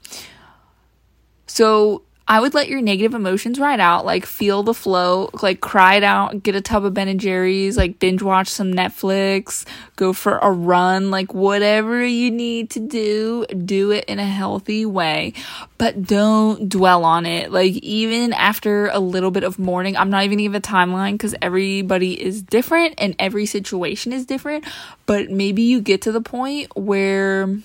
So 1.47 2.03
I 2.29 2.39
would 2.39 2.53
let 2.53 2.69
your 2.69 2.79
negative 2.79 3.15
emotions 3.15 3.59
ride 3.59 3.79
out, 3.79 4.05
like 4.05 4.23
feel 4.23 4.61
the 4.61 4.75
flow, 4.75 5.31
like 5.41 5.61
cry 5.61 5.95
it 5.95 6.03
out, 6.03 6.43
get 6.43 6.53
a 6.53 6.61
tub 6.61 6.85
of 6.85 6.93
Ben 6.93 7.07
and 7.07 7.19
Jerry's, 7.19 7.75
like 7.75 7.97
binge 7.97 8.21
watch 8.21 8.49
some 8.49 8.71
Netflix, 8.71 9.65
go 9.95 10.13
for 10.13 10.37
a 10.37 10.51
run, 10.51 11.09
like 11.09 11.33
whatever 11.33 12.05
you 12.05 12.29
need 12.29 12.69
to 12.69 12.79
do, 12.79 13.47
do 13.47 13.89
it 13.89 14.05
in 14.05 14.19
a 14.19 14.27
healthy 14.27 14.85
way, 14.85 15.33
but 15.79 16.03
don't 16.03 16.69
dwell 16.69 17.03
on 17.03 17.25
it. 17.25 17.51
Like 17.51 17.73
even 17.77 18.31
after 18.33 18.89
a 18.89 18.99
little 18.99 19.31
bit 19.31 19.43
of 19.43 19.57
mourning, 19.57 19.97
I'm 19.97 20.11
not 20.11 20.23
even 20.23 20.37
give 20.37 20.53
a 20.53 20.61
timeline 20.61 21.13
because 21.13 21.33
everybody 21.41 22.21
is 22.21 22.43
different 22.43 22.93
and 22.99 23.15
every 23.17 23.47
situation 23.47 24.13
is 24.13 24.27
different, 24.27 24.65
but 25.07 25.31
maybe 25.31 25.63
you 25.63 25.81
get 25.81 26.03
to 26.03 26.11
the 26.11 26.21
point 26.21 26.77
where 26.77 27.57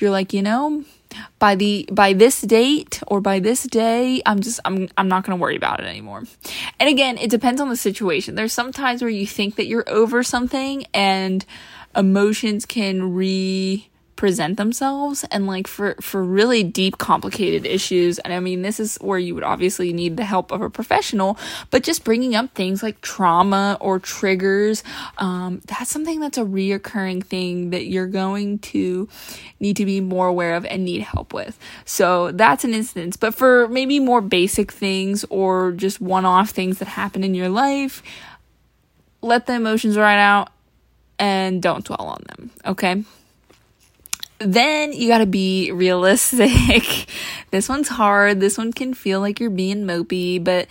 you're 0.00 0.10
like, 0.10 0.32
you 0.32 0.42
know, 0.42 0.84
by 1.38 1.54
the 1.54 1.88
by 1.92 2.12
this 2.12 2.40
date 2.40 3.02
or 3.06 3.20
by 3.20 3.38
this 3.38 3.62
day 3.64 4.20
i'm 4.26 4.40
just 4.40 4.60
i'm 4.64 4.88
i'm 4.96 5.08
not 5.08 5.24
going 5.24 5.36
to 5.36 5.40
worry 5.40 5.56
about 5.56 5.80
it 5.80 5.86
anymore. 5.86 6.24
And 6.78 6.88
again 6.88 7.18
it 7.18 7.30
depends 7.30 7.60
on 7.60 7.68
the 7.68 7.76
situation. 7.76 8.34
There's 8.34 8.52
some 8.52 8.72
times 8.72 9.02
where 9.02 9.10
you 9.10 9.26
think 9.26 9.56
that 9.56 9.66
you're 9.66 9.88
over 9.88 10.22
something 10.22 10.84
and 10.94 11.44
emotions 11.96 12.66
can 12.66 13.14
re 13.14 13.88
present 14.18 14.56
themselves 14.56 15.24
and 15.30 15.46
like 15.46 15.66
for 15.66 15.94
for 16.00 16.22
really 16.22 16.64
deep 16.64 16.98
complicated 16.98 17.64
issues. 17.64 18.18
And 18.18 18.32
i 18.34 18.40
mean 18.40 18.62
this 18.62 18.80
is 18.80 18.96
where 18.96 19.18
you 19.18 19.34
would 19.34 19.44
obviously 19.44 19.92
need 19.92 20.16
the 20.16 20.24
help 20.24 20.50
of 20.50 20.60
a 20.60 20.68
professional 20.68 21.38
but 21.70 21.84
just 21.84 22.04
bringing 22.04 22.34
up 22.34 22.52
things 22.54 22.82
like 22.82 23.00
trauma 23.00 23.78
or 23.80 23.98
triggers 24.00 24.82
um, 25.18 25.60
that's 25.66 25.90
something 25.90 26.18
that's 26.18 26.36
a 26.36 26.42
reoccurring 26.42 27.24
thing 27.24 27.70
that 27.70 27.86
you're 27.86 28.08
going 28.08 28.58
to 28.58 29.08
need 29.60 29.76
to 29.76 29.86
be 29.86 30.00
more 30.00 30.26
aware 30.26 30.56
of 30.56 30.64
and 30.66 30.84
need 30.84 31.02
help 31.02 31.32
with. 31.32 31.58
So 31.84 32.32
that's 32.32 32.64
an 32.64 32.74
instance. 32.74 33.16
But 33.16 33.34
for 33.34 33.68
maybe 33.68 33.98
more 34.00 34.20
basic 34.20 34.72
things 34.72 35.24
or 35.30 35.72
just 35.72 36.00
one-off 36.00 36.50
things 36.50 36.78
that 36.78 36.88
happen 36.88 37.24
in 37.24 37.34
your 37.34 37.48
life 37.48 38.02
let 39.20 39.46
the 39.46 39.54
emotions 39.54 39.96
ride 39.96 40.18
out 40.18 40.50
and 41.18 41.60
don't 41.60 41.84
dwell 41.84 42.06
on 42.06 42.22
them 42.28 42.50
okay 42.64 43.02
then 44.38 44.92
you 44.92 45.08
gotta 45.08 45.26
be 45.26 45.72
realistic. 45.72 47.06
this 47.50 47.68
one's 47.68 47.88
hard. 47.88 48.40
This 48.40 48.58
one 48.58 48.72
can 48.72 48.94
feel 48.94 49.20
like 49.20 49.40
you're 49.40 49.50
being 49.50 49.84
mopey, 49.84 50.42
but 50.42 50.68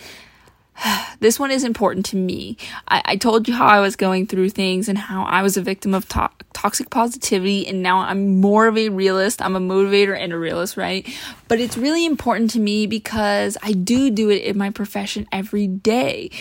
this 1.19 1.39
one 1.39 1.51
is 1.51 1.63
important 1.63 2.05
to 2.07 2.15
me. 2.15 2.57
I, 2.87 3.01
I, 3.05 3.15
told 3.15 3.47
you 3.47 3.53
how 3.53 3.65
I 3.65 3.79
was 3.79 3.95
going 3.95 4.27
through 4.27 4.49
things 4.49 4.87
and 4.87 4.97
how 4.97 5.23
I 5.23 5.41
was 5.41 5.57
a 5.57 5.61
victim 5.61 5.93
of 5.93 6.07
to- 6.09 6.29
toxic 6.53 6.89
positivity, 6.89 7.67
and 7.67 7.81
now 7.81 7.99
I'm 7.99 8.39
more 8.39 8.67
of 8.67 8.77
a 8.77 8.89
realist. 8.89 9.41
I'm 9.41 9.55
a 9.55 9.59
motivator 9.59 10.17
and 10.17 10.33
a 10.33 10.37
realist, 10.37 10.77
right? 10.77 11.07
But 11.47 11.59
it's 11.59 11.77
really 11.77 12.05
important 12.05 12.51
to 12.51 12.59
me 12.59 12.87
because 12.87 13.57
I 13.61 13.73
do 13.73 14.09
do 14.09 14.29
it 14.29 14.43
in 14.43 14.57
my 14.57 14.69
profession 14.69 15.27
every 15.31 15.67
day. 15.67 16.31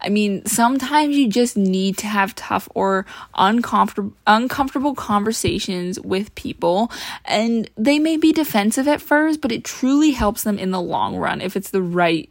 I 0.00 0.10
mean, 0.10 0.44
sometimes 0.44 1.16
you 1.16 1.28
just 1.28 1.56
need 1.56 1.96
to 1.98 2.06
have 2.06 2.34
tough 2.34 2.68
or 2.74 3.06
uncomfortable 3.34 4.12
uncomfortable 4.26 4.94
conversations 4.94 5.98
with 6.00 6.34
people 6.34 6.90
and 7.24 7.70
they 7.76 7.98
may 7.98 8.16
be 8.16 8.32
defensive 8.32 8.86
at 8.86 9.00
first, 9.00 9.40
but 9.40 9.52
it 9.52 9.64
truly 9.64 10.10
helps 10.10 10.42
them 10.42 10.58
in 10.58 10.70
the 10.70 10.80
long 10.80 11.16
run 11.16 11.40
if 11.40 11.56
it's 11.56 11.70
the 11.70 11.82
right 11.82 12.30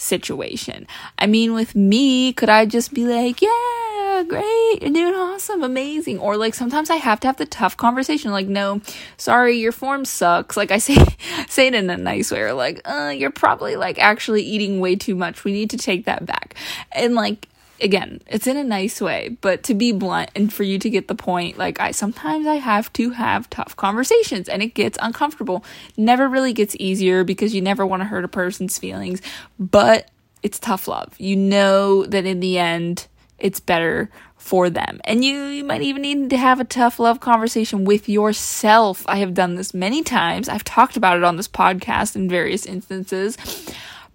situation. 0.00 0.86
I 1.18 1.26
mean, 1.26 1.52
with 1.52 1.74
me, 1.74 2.32
could 2.32 2.48
I 2.48 2.66
just 2.66 2.92
be 2.92 3.04
like, 3.04 3.42
yeah, 3.42 4.24
great, 4.26 4.78
you're 4.82 4.90
doing 4.90 5.14
awesome, 5.14 5.62
amazing? 5.62 6.18
Or 6.18 6.36
like 6.36 6.54
sometimes 6.54 6.90
I 6.90 6.96
have 6.96 7.20
to 7.20 7.26
have 7.26 7.36
the 7.36 7.46
tough 7.46 7.76
conversation, 7.76 8.32
like, 8.32 8.48
no, 8.48 8.80
sorry, 9.16 9.58
your 9.58 9.72
form 9.72 10.04
sucks. 10.04 10.56
Like 10.56 10.70
I 10.70 10.78
say, 10.78 10.96
say 11.48 11.68
it 11.68 11.74
in 11.74 11.90
a 11.90 11.96
nice 11.96 12.30
way, 12.30 12.40
or 12.40 12.54
like, 12.54 12.80
uh, 12.84 13.12
you're 13.16 13.30
probably 13.30 13.76
like 13.76 13.98
actually 13.98 14.42
eating 14.42 14.80
way 14.80 14.96
too 14.96 15.14
much. 15.14 15.44
We 15.44 15.52
need 15.52 15.70
to 15.70 15.78
take 15.78 16.06
that 16.06 16.26
back. 16.26 16.54
And 16.92 17.14
like, 17.14 17.48
again, 17.80 18.20
it's 18.26 18.46
in 18.46 18.56
a 18.56 18.64
nice 18.64 19.00
way, 19.00 19.36
but 19.40 19.62
to 19.64 19.74
be 19.74 19.92
blunt 19.92 20.30
and 20.34 20.52
for 20.52 20.62
you 20.62 20.78
to 20.78 20.90
get 20.90 21.08
the 21.08 21.14
point, 21.14 21.58
like 21.58 21.80
I 21.80 21.90
sometimes 21.90 22.46
I 22.46 22.56
have 22.56 22.92
to 22.94 23.10
have 23.10 23.50
tough 23.50 23.76
conversations 23.76 24.48
and 24.48 24.62
it 24.62 24.74
gets 24.74 24.98
uncomfortable. 25.00 25.64
Never 25.96 26.28
really 26.28 26.52
gets 26.52 26.76
easier 26.78 27.24
because 27.24 27.54
you 27.54 27.60
never 27.60 27.86
want 27.86 28.00
to 28.00 28.06
hurt 28.06 28.24
a 28.24 28.28
person's 28.28 28.78
feelings, 28.78 29.20
but 29.58 30.10
it's 30.42 30.58
tough 30.58 30.88
love. 30.88 31.14
You 31.18 31.36
know 31.36 32.04
that 32.06 32.26
in 32.26 32.40
the 32.40 32.58
end 32.58 33.06
it's 33.38 33.60
better 33.60 34.10
for 34.36 34.70
them. 34.70 35.00
And 35.04 35.24
you, 35.24 35.44
you 35.44 35.64
might 35.64 35.82
even 35.82 36.02
need 36.02 36.30
to 36.30 36.36
have 36.36 36.60
a 36.60 36.64
tough 36.64 36.98
love 36.98 37.20
conversation 37.20 37.84
with 37.84 38.08
yourself. 38.08 39.04
I 39.06 39.18
have 39.18 39.34
done 39.34 39.54
this 39.54 39.74
many 39.74 40.02
times. 40.02 40.48
I've 40.48 40.64
talked 40.64 40.96
about 40.96 41.16
it 41.16 41.24
on 41.24 41.36
this 41.36 41.48
podcast 41.48 42.16
in 42.16 42.28
various 42.28 42.66
instances. 42.66 43.36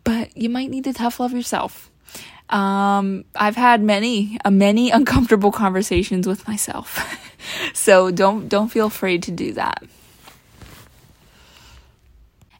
But 0.04 0.36
you 0.38 0.50
might 0.50 0.70
need 0.70 0.84
to 0.84 0.94
tough 0.94 1.20
love 1.20 1.34
yourself 1.34 1.92
um, 2.50 3.26
I've 3.36 3.56
had 3.56 3.82
many, 3.82 4.38
uh, 4.46 4.52
many 4.52 4.92
uncomfortable 5.00 5.52
conversations 5.52 6.28
with 6.28 6.48
myself. 6.48 7.00
so 7.74 8.12
don't 8.12 8.48
don't 8.50 8.70
feel 8.70 8.88
afraid 8.88 9.24
to 9.24 9.32
do 9.32 9.54
that. 9.54 9.84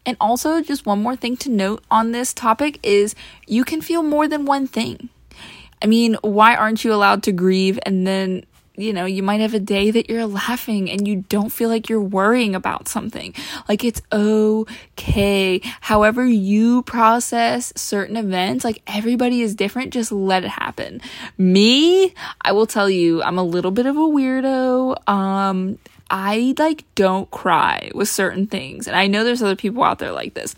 And 0.06 0.18
also, 0.22 0.62
just 0.62 0.86
one 0.86 1.02
more 1.02 1.16
thing 1.16 1.36
to 1.38 1.50
note 1.50 1.84
on 1.90 2.12
this 2.12 2.32
topic 2.34 2.80
is 2.84 3.16
you 3.48 3.64
can 3.64 3.82
feel 3.82 4.04
more 4.04 4.28
than 4.28 4.46
one 4.46 4.68
thing. 4.68 5.10
I 5.82 5.88
mean, 5.88 6.16
why 6.22 6.56
aren't 6.56 6.84
you 6.84 6.94
allowed 6.94 7.24
to 7.24 7.32
grieve 7.32 7.80
and 7.86 8.06
then 8.06 8.46
you 8.78 8.94
know, 8.94 9.06
you 9.06 9.24
might 9.24 9.42
have 9.42 9.54
a 9.54 9.60
day 9.60 9.92
that 9.92 10.10
you're 10.10 10.26
laughing 10.26 10.90
and 10.90 11.08
you 11.08 11.24
don't 11.30 11.50
feel 11.50 11.70
like 11.70 11.90
you're 11.90 12.02
worrying 12.02 12.56
about 12.56 12.88
something. 12.88 13.34
Like 13.68 13.84
it's 13.84 14.02
okay. 14.12 15.62
However 15.82 16.26
you 16.26 16.84
process 16.84 17.74
certain 17.76 18.18
events, 18.18 18.64
like 18.64 18.82
everybody 18.88 19.42
is 19.42 19.56
different, 19.56 19.94
just 19.94 20.12
let 20.12 20.44
it 20.44 20.50
happen. 20.50 21.02
Me, 21.38 22.14
I 22.42 22.52
will 22.52 22.68
tell 22.68 22.90
you, 22.90 23.24
I'm 23.24 23.38
a 23.38 23.44
little 23.44 23.72
bit 23.72 23.86
of 23.86 23.96
a 23.96 24.00
weirdo. 24.00 25.08
Um, 25.08 25.80
I 26.10 26.54
like 26.58 26.86
don't 26.96 27.30
cry 27.32 27.92
with 27.96 28.10
certain 28.10 28.48
things. 28.48 28.88
And 28.88 28.96
I 28.96 29.08
know 29.08 29.24
there's 29.24 29.42
other 29.42 29.56
people 29.56 29.84
out 29.84 30.00
there 30.00 30.12
like 30.12 30.34
this. 30.34 30.56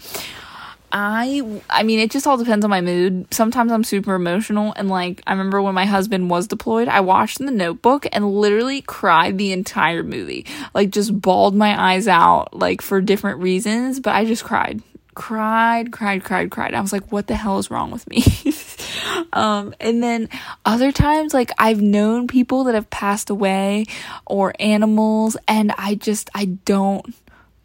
I 0.91 1.61
I 1.69 1.83
mean 1.83 1.99
it 1.99 2.11
just 2.11 2.25
all 2.25 2.37
depends 2.37 2.63
on 2.63 2.69
my 2.69 2.81
mood. 2.81 3.27
Sometimes 3.33 3.71
I'm 3.71 3.83
super 3.83 4.15
emotional 4.15 4.73
and 4.75 4.89
like 4.89 5.21
I 5.27 5.31
remember 5.31 5.61
when 5.61 5.75
my 5.75 5.85
husband 5.85 6.29
was 6.29 6.47
deployed, 6.47 6.87
I 6.87 7.01
watched 7.01 7.39
The 7.39 7.51
Notebook 7.51 8.07
and 8.11 8.33
literally 8.35 8.81
cried 8.81 9.37
the 9.37 9.51
entire 9.51 10.03
movie. 10.03 10.45
Like 10.73 10.91
just 10.91 11.19
bawled 11.19 11.55
my 11.55 11.93
eyes 11.93 12.07
out 12.07 12.53
like 12.53 12.81
for 12.81 13.01
different 13.01 13.41
reasons, 13.41 13.99
but 13.99 14.15
I 14.15 14.25
just 14.25 14.43
cried. 14.43 14.81
Cried, 15.13 15.91
cried, 15.91 16.23
cried, 16.23 16.51
cried. 16.51 16.73
I 16.73 16.79
was 16.81 16.93
like 16.93 17.11
what 17.11 17.27
the 17.27 17.35
hell 17.35 17.57
is 17.57 17.69
wrong 17.69 17.91
with 17.91 18.07
me? 18.09 18.23
um 19.33 19.75
and 19.81 20.01
then 20.01 20.29
other 20.65 20.93
times 20.93 21.33
like 21.33 21.51
I've 21.57 21.81
known 21.81 22.27
people 22.27 22.63
that 22.65 22.75
have 22.75 22.89
passed 22.89 23.29
away 23.29 23.87
or 24.25 24.53
animals 24.57 25.35
and 25.49 25.73
I 25.77 25.95
just 25.95 26.29
I 26.33 26.45
don't 26.45 27.13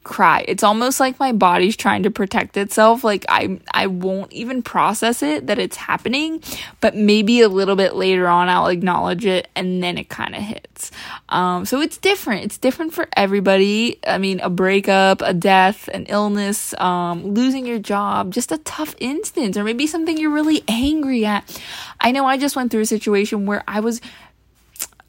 cry. 0.05 0.45
It's 0.49 0.63
almost 0.63 1.01
like 1.01 1.19
my 1.19 1.33
body's 1.33 1.77
trying 1.77 2.03
to 2.05 2.11
protect 2.11 2.57
itself. 2.57 3.05
Like 3.05 3.25
I 3.29 3.61
I 3.73 3.87
won't 3.87 4.33
even 4.33 4.63
process 4.63 5.23
it 5.23 5.47
that 5.47 5.59
it's 5.59 5.77
happening, 5.77 6.43
but 6.81 6.95
maybe 6.95 7.41
a 7.41 7.49
little 7.49 7.77
bit 7.77 7.95
later 7.95 8.29
on 8.29 8.49
I'll 8.49 8.69
acknowledge 8.69 9.27
it 9.27 9.49
and 9.55 9.83
then 9.83 9.99
it 9.99 10.09
kind 10.09 10.35
of 10.35 10.43
hits. 10.43 10.91
Um 11.29 11.65
so 11.65 11.81
it's 11.81 11.97
different. 11.97 12.45
It's 12.45 12.59
different 12.59 12.95
for 12.95 13.09
everybody. 13.17 13.99
I 14.07 14.19
mean, 14.19 14.41
a 14.41 14.51
breakup, 14.51 15.23
a 15.23 15.35
death, 15.35 15.89
an 15.89 16.07
illness, 16.07 16.75
um 16.79 17.35
losing 17.35 17.67
your 17.67 17.79
job, 17.79 18.33
just 18.33 18.53
a 18.53 18.59
tough 18.59 18.95
instance 18.99 19.57
or 19.57 19.65
maybe 19.65 19.87
something 19.87 20.19
you're 20.19 20.31
really 20.31 20.63
angry 20.69 21.25
at. 21.25 21.61
I 22.01 22.11
know 22.11 22.27
I 22.27 22.37
just 22.39 22.57
went 22.57 22.71
through 22.71 22.83
a 22.83 22.87
situation 22.87 23.47
where 23.47 23.63
I 23.69 23.81
was 23.81 24.01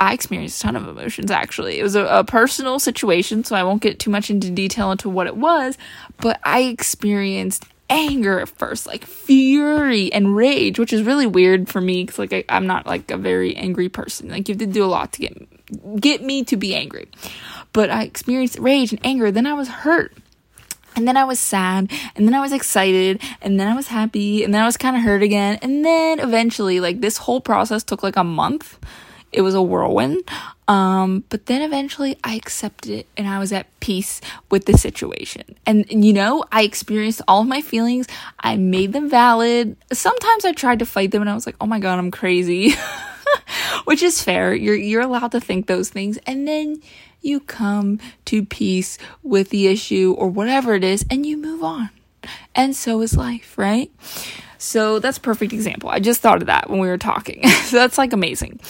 I 0.04 0.14
experienced 0.14 0.60
a 0.62 0.68
ton 0.68 0.76
of 0.76 0.88
emotions 0.88 1.32
actually. 1.32 1.80
It 1.80 1.84
was 1.84 1.96
a, 1.96 2.06
a, 2.06 2.24
personal 2.24 2.80
situation, 2.80 3.44
so 3.44 3.56
I 3.56 3.64
won't 3.64 3.82
get 3.82 4.00
too 4.00 4.10
much 4.10 4.30
into 4.30 4.50
detail 4.50 4.92
into 4.92 5.10
what 5.10 5.28
it 5.28 5.38
was, 5.38 5.78
but 6.18 6.40
I 6.44 6.62
experienced 6.62 7.66
anger 7.90 8.40
at 8.40 8.50
first, 8.50 8.86
like 8.86 9.06
fury 9.06 10.12
and 10.12 10.36
rage, 10.36 10.80
which 10.80 10.92
is 10.92 11.04
really 11.04 11.28
weird 11.28 11.70
for 11.70 11.80
me 11.80 12.04
because 12.04 12.20
like 12.20 12.34
I, 12.34 12.44
I'm 12.50 12.68
not 12.68 12.86
like 12.86 13.12
a 13.12 13.18
very 13.18 13.56
angry 13.56 13.90
person. 13.90 14.30
Like 14.30 14.50
you 14.50 14.54
have 14.54 14.60
to 14.60 14.66
do 14.66 14.84
a 14.84 14.88
lot 14.88 15.14
to 15.14 15.22
get 15.22 16.02
get 16.02 16.22
me 16.22 16.44
to 16.46 16.58
be 16.58 16.76
angry. 16.76 17.08
But 17.72 17.90
I 17.90 18.04
experienced 18.04 18.60
rage 18.60 18.92
and 18.92 19.06
anger, 19.06 19.32
then 19.32 19.48
I 19.48 19.54
was 19.54 19.68
hurt. 19.68 20.14
And 20.96 21.08
then 21.08 21.18
I 21.18 21.24
was 21.24 21.40
sad, 21.40 21.92
and 22.16 22.28
then 22.28 22.36
I 22.36 22.40
was 22.40 22.54
excited, 22.54 23.20
and 23.42 23.60
then 23.60 23.68
I 23.68 23.76
was 23.76 23.88
happy, 23.88 24.44
and 24.44 24.54
then 24.54 24.62
I 24.62 24.66
was 24.68 24.78
kind 24.78 24.96
of 24.96 25.02
hurt 25.02 25.24
again. 25.24 25.58
And 25.64 25.84
then 25.84 26.20
eventually, 26.20 26.80
like, 26.80 27.02
this 27.02 27.18
whole 27.18 27.42
process 27.42 27.84
took 27.84 28.04
like 28.04 28.16
a 28.16 28.24
month 28.24 28.78
it 29.34 29.42
was 29.42 29.56
a 29.56 29.62
whirlwind. 29.62 30.24
Um, 30.68 31.24
but 31.30 31.48
then 31.48 31.62
eventually 31.62 32.18
I 32.24 32.36
accepted 32.36 32.92
it 32.92 33.08
and 33.18 33.28
I 33.28 33.40
was 33.40 33.52
at 33.52 33.68
peace 33.80 34.22
with 34.50 34.66
the 34.66 34.78
situation. 34.78 35.56
And, 35.66 35.86
you 35.90 36.14
know, 36.14 36.46
I 36.52 36.64
experienced 36.64 37.22
all 37.28 37.42
of 37.42 37.48
my 37.48 37.62
feelings. 37.62 38.08
I 38.40 38.56
made 38.56 38.94
them 38.94 39.10
valid. 39.10 39.76
Sometimes 39.92 40.46
I 40.46 40.54
tried 40.54 40.80
to 40.80 40.86
fight 40.86 41.12
them 41.12 41.22
and 41.22 41.30
I 41.30 41.34
was 41.34 41.46
like, 41.46 41.58
oh 41.60 41.66
my 41.66 41.80
God, 41.80 42.00
I'm 42.00 42.12
crazy. 42.12 42.74
Which 43.86 44.02
is 44.02 44.24
fair. 44.24 44.54
You're, 44.54 44.76
you're 44.76 45.02
allowed 45.02 45.32
to 45.32 45.42
think 45.42 45.68
those 45.68 45.90
things. 45.90 46.18
And 46.26 46.48
then 46.48 46.82
you 47.22 47.40
come 47.40 48.00
to 48.26 48.46
peace 48.46 48.98
with 49.22 49.50
the 49.50 49.68
issue 49.68 50.16
or 50.18 50.30
whatever 50.30 50.76
it 50.76 50.84
is 50.84 51.06
and 51.10 51.26
you 51.26 51.38
move 51.38 51.64
on. 51.64 51.90
And 52.56 52.76
so 52.76 53.02
is 53.02 53.18
life, 53.18 53.58
right? 53.58 53.92
So 54.58 55.00
that's 55.00 55.20
perfect 55.20 55.52
example. 55.52 55.90
I 55.90 56.00
just 56.00 56.22
thought 56.22 56.42
of 56.42 56.48
that 56.48 56.70
when 56.70 56.80
we 56.80 56.88
were 56.88 56.98
talking. 56.98 57.46
so 57.66 57.76
that's 57.76 57.98
like 57.98 58.14
amazing. 58.14 58.62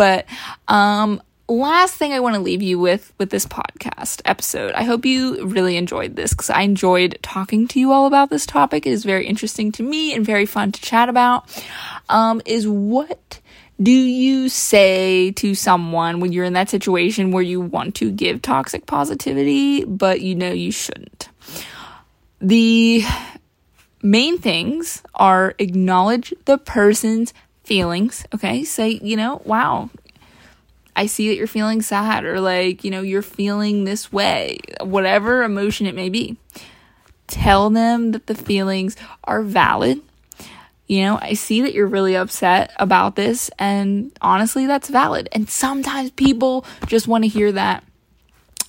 But 0.00 0.24
um 0.66 1.20
last 1.46 1.96
thing 1.96 2.14
I 2.14 2.20
want 2.20 2.34
to 2.34 2.40
leave 2.40 2.62
you 2.62 2.78
with 2.78 3.12
with 3.18 3.28
this 3.28 3.44
podcast 3.44 4.22
episode. 4.24 4.72
I 4.72 4.84
hope 4.84 5.04
you 5.04 5.44
really 5.44 5.76
enjoyed 5.76 6.16
this 6.16 6.32
cuz 6.32 6.48
I 6.48 6.62
enjoyed 6.62 7.18
talking 7.20 7.68
to 7.68 7.78
you 7.78 7.92
all 7.92 8.06
about 8.06 8.30
this 8.30 8.46
topic. 8.46 8.86
It 8.86 8.92
is 8.92 9.04
very 9.04 9.26
interesting 9.26 9.70
to 9.72 9.82
me 9.82 10.14
and 10.14 10.24
very 10.24 10.46
fun 10.46 10.72
to 10.72 10.80
chat 10.80 11.10
about. 11.10 11.44
Um 12.08 12.40
is 12.46 12.66
what 12.66 13.40
do 13.82 13.90
you 13.90 14.48
say 14.48 15.32
to 15.32 15.54
someone 15.54 16.20
when 16.20 16.32
you're 16.32 16.46
in 16.46 16.54
that 16.54 16.70
situation 16.70 17.30
where 17.30 17.42
you 17.42 17.60
want 17.60 17.94
to 17.96 18.10
give 18.10 18.40
toxic 18.40 18.86
positivity 18.86 19.84
but 19.84 20.22
you 20.22 20.34
know 20.34 20.50
you 20.50 20.72
shouldn't? 20.72 21.28
The 22.40 23.04
main 24.02 24.38
things 24.38 25.02
are 25.14 25.54
acknowledge 25.58 26.32
the 26.46 26.56
person's 26.56 27.34
feelings, 27.70 28.26
okay? 28.34 28.64
Say, 28.64 28.98
you 29.00 29.16
know, 29.16 29.40
wow, 29.44 29.90
I 30.96 31.06
see 31.06 31.28
that 31.28 31.36
you're 31.36 31.46
feeling 31.46 31.82
sad 31.82 32.24
or 32.24 32.40
like, 32.40 32.82
you 32.82 32.90
know, 32.90 33.00
you're 33.00 33.22
feeling 33.22 33.84
this 33.84 34.12
way, 34.12 34.58
whatever 34.80 35.44
emotion 35.44 35.86
it 35.86 35.94
may 35.94 36.08
be. 36.08 36.36
Tell 37.28 37.70
them 37.70 38.10
that 38.10 38.26
the 38.26 38.34
feelings 38.34 38.96
are 39.22 39.42
valid. 39.42 40.00
You 40.88 41.02
know, 41.02 41.20
I 41.22 41.34
see 41.34 41.60
that 41.60 41.72
you're 41.72 41.86
really 41.86 42.16
upset 42.16 42.72
about 42.76 43.14
this, 43.14 43.52
and 43.56 44.10
honestly, 44.20 44.66
that's 44.66 44.88
valid. 44.88 45.28
And 45.30 45.48
sometimes 45.48 46.10
people 46.10 46.66
just 46.88 47.06
want 47.06 47.22
to 47.22 47.28
hear 47.28 47.52
that. 47.52 47.84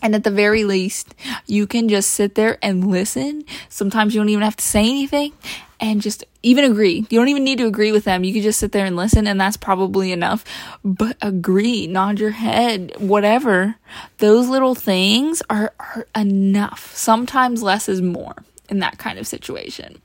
And 0.04 0.14
at 0.14 0.24
the 0.24 0.30
very 0.30 0.64
least, 0.64 1.16
you 1.48 1.66
can 1.66 1.90
just 1.90 2.12
sit 2.12 2.36
there 2.36 2.60
and 2.62 2.92
listen. 2.92 3.46
Sometimes 3.68 4.14
you 4.14 4.20
don't 4.20 4.30
even 4.30 4.44
have 4.44 4.58
to 4.58 4.64
say 4.64 4.82
anything 4.82 5.34
and 5.82 6.00
just 6.00 6.24
even 6.44 6.64
agree. 6.64 7.06
You 7.10 7.20
don't 7.20 7.28
even 7.28 7.44
need 7.44 7.58
to 7.58 7.66
agree 7.66 7.92
with 7.92 8.04
them. 8.04 8.24
You 8.24 8.34
can 8.34 8.44
just 8.44 8.60
sit 8.60 8.72
there 8.72 8.86
and 8.86 8.96
listen, 8.96 9.26
and 9.26 9.42
that's 9.42 9.58
probably 9.58 10.12
enough. 10.12 10.46
But 10.84 11.18
agree, 11.22 11.88
nod 11.88 12.20
your 12.20 12.30
head, 12.30 12.94
whatever. 13.00 13.76
Those 14.20 14.48
little 14.48 14.76
things 14.76 15.42
are, 15.50 15.74
are 15.80 16.08
enough. 16.16 16.96
Sometimes 16.96 17.64
less 17.64 17.90
is 17.90 18.02
more 18.02 18.36
in 18.70 18.80
that 18.80 19.00
kind 19.00 19.18
of 19.18 19.28
situation. 19.28 20.00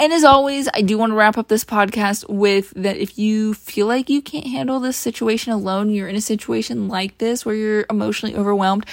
And 0.00 0.12
as 0.12 0.24
always, 0.24 0.68
I 0.72 0.82
do 0.82 0.96
want 0.96 1.10
to 1.10 1.16
wrap 1.16 1.36
up 1.36 1.48
this 1.48 1.64
podcast 1.64 2.28
with 2.28 2.70
that 2.70 2.96
if 2.96 3.18
you 3.18 3.52
feel 3.52 3.86
like 3.86 4.08
you 4.08 4.22
can't 4.22 4.46
handle 4.46 4.80
this 4.80 4.96
situation 4.96 5.52
alone, 5.52 5.90
you're 5.90 6.08
in 6.08 6.16
a 6.16 6.20
situation 6.20 6.88
like 6.88 7.18
this 7.18 7.44
where 7.44 7.54
you're 7.54 7.86
emotionally 7.90 8.36
overwhelmed, 8.36 8.86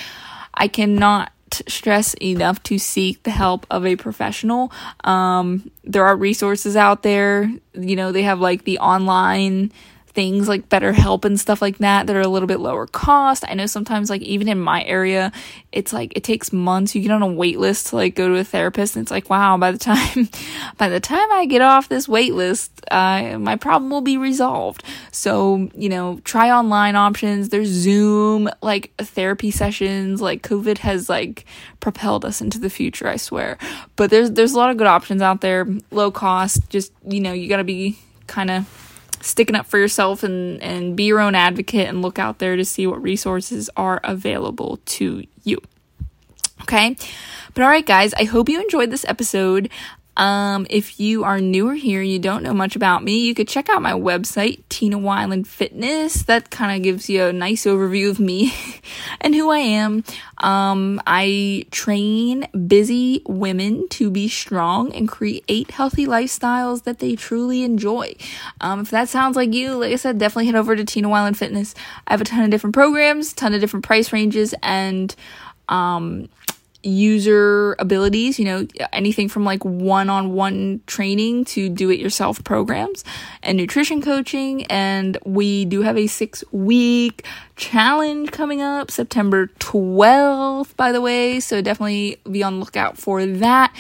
I 0.53 0.67
cannot 0.67 1.31
stress 1.67 2.15
enough 2.21 2.61
to 2.63 2.77
seek 2.77 3.23
the 3.23 3.31
help 3.31 3.65
of 3.69 3.85
a 3.85 3.95
professional. 3.95 4.71
Um, 5.03 5.71
there 5.83 6.05
are 6.05 6.15
resources 6.15 6.75
out 6.75 7.03
there. 7.03 7.51
You 7.73 7.95
know, 7.95 8.11
they 8.11 8.23
have 8.23 8.39
like 8.39 8.63
the 8.63 8.79
online 8.79 9.71
things 10.15 10.47
like 10.47 10.69
BetterHelp 10.69 11.25
and 11.25 11.39
stuff 11.39 11.61
like 11.61 11.77
that 11.79 12.07
that 12.07 12.15
are 12.15 12.21
a 12.21 12.27
little 12.27 12.47
bit 12.47 12.61
lower 12.61 12.87
cost. 12.87 13.43
I 13.47 13.53
know 13.53 13.65
sometimes 13.65 14.09
like 14.09 14.21
even 14.21 14.47
in 14.47 14.57
my 14.57 14.83
area, 14.85 15.31
it's 15.73 15.91
like 15.91 16.13
it 16.15 16.23
takes 16.23 16.53
months. 16.53 16.95
You 16.95 17.01
get 17.01 17.11
on 17.11 17.21
a 17.21 17.27
wait 17.27 17.59
list 17.59 17.87
to 17.87 17.97
like 17.97 18.15
go 18.15 18.29
to 18.29 18.35
a 18.35 18.43
therapist 18.43 18.95
and 18.95 19.03
it's 19.03 19.11
like, 19.11 19.29
wow, 19.29 19.57
by 19.57 19.71
the 19.71 19.77
time 19.77 20.29
by 20.77 20.89
the 20.89 21.01
time 21.01 21.31
I 21.31 21.45
get 21.45 21.61
off 21.61 21.89
this 21.89 22.07
wait 22.07 22.33
list, 22.33 22.71
uh, 22.89 23.37
my 23.37 23.57
problem 23.57 23.91
will 23.91 24.01
be 24.01 24.17
resolved. 24.17 24.83
So, 25.11 25.69
you 25.75 25.89
know, 25.89 26.21
try 26.23 26.49
online 26.49 26.95
options. 26.95 27.49
There's 27.49 27.67
Zoom, 27.67 28.49
like 28.61 28.95
therapy 28.97 29.51
sessions, 29.51 30.21
like 30.21 30.41
COVID 30.41 30.79
has 30.79 31.09
like 31.09 31.45
propelled 31.81 32.23
us 32.23 32.39
into 32.39 32.57
the 32.57 32.69
future, 32.69 33.07
I 33.07 33.17
swear. 33.17 33.57
But 33.97 34.09
there's 34.09 34.31
there's 34.31 34.53
a 34.53 34.57
lot 34.57 34.71
of 34.71 34.77
good 34.77 34.87
options 34.87 35.21
out 35.21 35.41
there, 35.41 35.67
low 35.91 36.09
cost, 36.09 36.69
just 36.69 36.93
you 37.05 37.19
know, 37.19 37.33
you 37.33 37.49
got 37.49 37.57
to 37.57 37.65
be 37.65 37.99
kind 38.27 38.49
of 38.49 38.84
sticking 39.25 39.55
up 39.55 39.65
for 39.65 39.77
yourself 39.77 40.23
and, 40.23 40.61
and 40.61 40.95
be 40.95 41.05
your 41.05 41.19
own 41.19 41.35
advocate 41.35 41.87
and 41.87 42.01
look 42.01 42.19
out 42.19 42.39
there 42.39 42.55
to 42.55 42.63
see 42.63 42.85
what 42.85 43.01
resources 43.01 43.69
are 43.75 43.99
available 44.03 44.79
to 44.85 45.25
you. 45.43 45.57
Okay. 46.61 46.95
But 47.53 47.63
all 47.63 47.69
right, 47.69 47.85
guys, 47.85 48.13
I 48.13 48.25
hope 48.25 48.49
you 48.49 48.61
enjoyed 48.61 48.91
this 48.91 49.05
episode. 49.05 49.69
Um, 50.17 50.65
if 50.69 50.99
you 50.99 51.23
are 51.23 51.41
newer 51.41 51.73
here 51.73 52.01
and 52.01 52.09
you 52.09 52.19
don't 52.19 52.43
know 52.43 52.53
much 52.53 52.75
about 52.75 53.03
me, 53.03 53.19
you 53.19 53.35
could 53.35 53.47
check 53.47 53.69
out 53.69 53.81
my 53.81 53.91
website, 53.91 54.61
Tina 54.69 54.97
Weiland 54.97 55.45
Fitness. 55.45 56.23
That 56.23 56.49
kind 56.49 56.75
of 56.75 56.83
gives 56.83 57.09
you 57.09 57.23
a 57.23 57.33
nice 57.33 57.65
overview 57.65 58.09
of 58.09 58.19
me 58.19 58.53
and 59.21 59.35
who 59.35 59.49
I 59.49 59.59
am. 59.59 60.03
Um, 60.37 61.01
I 61.05 61.65
train 61.71 62.47
busy 62.67 63.23
women 63.25 63.89
to 63.89 64.09
be 64.09 64.27
strong 64.27 64.93
and 64.93 65.07
create 65.07 65.71
healthy 65.71 66.05
lifestyles 66.05 66.83
that 66.83 66.99
they 66.99 67.15
truly 67.15 67.63
enjoy. 67.63 68.15
Um, 68.61 68.81
if 68.81 68.91
that 68.91 69.09
sounds 69.09 69.35
like 69.35 69.53
you, 69.53 69.75
like 69.75 69.91
I 69.91 69.97
said, 69.97 70.17
definitely 70.17 70.45
head 70.47 70.55
over 70.55 70.75
to 70.75 70.85
Tina 70.85 71.09
Weiland 71.09 71.35
Fitness. 71.35 71.75
I 72.07 72.13
have 72.13 72.21
a 72.21 72.25
ton 72.25 72.43
of 72.43 72.49
different 72.49 72.73
programs, 72.73 73.33
ton 73.33 73.53
of 73.53 73.61
different 73.61 73.85
price 73.85 74.13
ranges, 74.13 74.53
and 74.61 75.13
um, 75.67 76.29
user 76.85 77.75
abilities, 77.79 78.37
you 78.39 78.45
know, 78.45 78.67
anything 78.93 79.27
from 79.27 79.43
like 79.43 79.63
one 79.65 80.09
on 80.09 80.33
one 80.33 80.81
training 80.85 81.45
to 81.45 81.69
do 81.69 81.89
it 81.89 81.99
yourself 81.99 82.43
programs 82.43 83.03
and 83.41 83.57
nutrition 83.57 84.01
coaching. 84.01 84.65
And 84.65 85.17
we 85.25 85.65
do 85.65 85.81
have 85.81 85.97
a 85.97 86.07
six 86.07 86.43
week 86.51 87.25
challenge 87.55 88.31
coming 88.31 88.61
up 88.61 88.91
September 88.91 89.47
12th, 89.59 90.75
by 90.75 90.91
the 90.91 91.01
way. 91.01 91.39
So 91.39 91.61
definitely 91.61 92.17
be 92.29 92.43
on 92.43 92.59
lookout 92.59 92.97
for 92.97 93.25
that. 93.25 93.73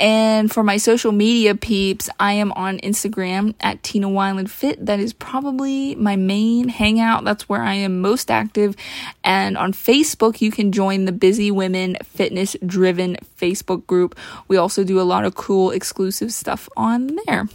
And 0.00 0.50
for 0.50 0.62
my 0.62 0.78
social 0.78 1.12
media 1.12 1.54
peeps, 1.54 2.08
I 2.18 2.32
am 2.32 2.52
on 2.52 2.78
Instagram 2.78 3.54
at 3.60 3.82
Tina 3.82 4.08
Wineland 4.08 4.48
Fit. 4.48 4.86
That 4.86 4.98
is 4.98 5.12
probably 5.12 5.94
my 5.94 6.16
main 6.16 6.70
hangout. 6.70 7.24
That's 7.24 7.50
where 7.50 7.62
I 7.62 7.74
am 7.74 8.00
most 8.00 8.30
active. 8.30 8.76
And 9.22 9.58
on 9.58 9.74
Facebook, 9.74 10.40
you 10.40 10.50
can 10.50 10.72
join 10.72 11.04
the 11.04 11.12
Busy 11.12 11.50
Women 11.50 11.98
Fitness 12.02 12.56
Driven 12.64 13.18
Facebook 13.38 13.86
group. 13.86 14.18
We 14.48 14.56
also 14.56 14.84
do 14.84 14.98
a 14.98 15.02
lot 15.02 15.26
of 15.26 15.34
cool 15.34 15.70
exclusive 15.70 16.32
stuff 16.32 16.66
on 16.78 17.18
there. 17.26 17.46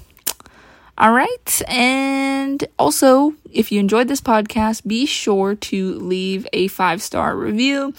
All 0.98 1.12
right. 1.12 1.62
And 1.68 2.64
also, 2.80 3.34
if 3.52 3.70
you 3.70 3.82
enjoyed 3.82 4.08
this 4.08 4.22
podcast, 4.22 4.88
be 4.88 5.06
sure 5.06 5.56
to 5.56 5.96
leave 5.96 6.48
a 6.54 6.70
five 6.70 7.02
star 7.02 7.36
review. 7.36 7.94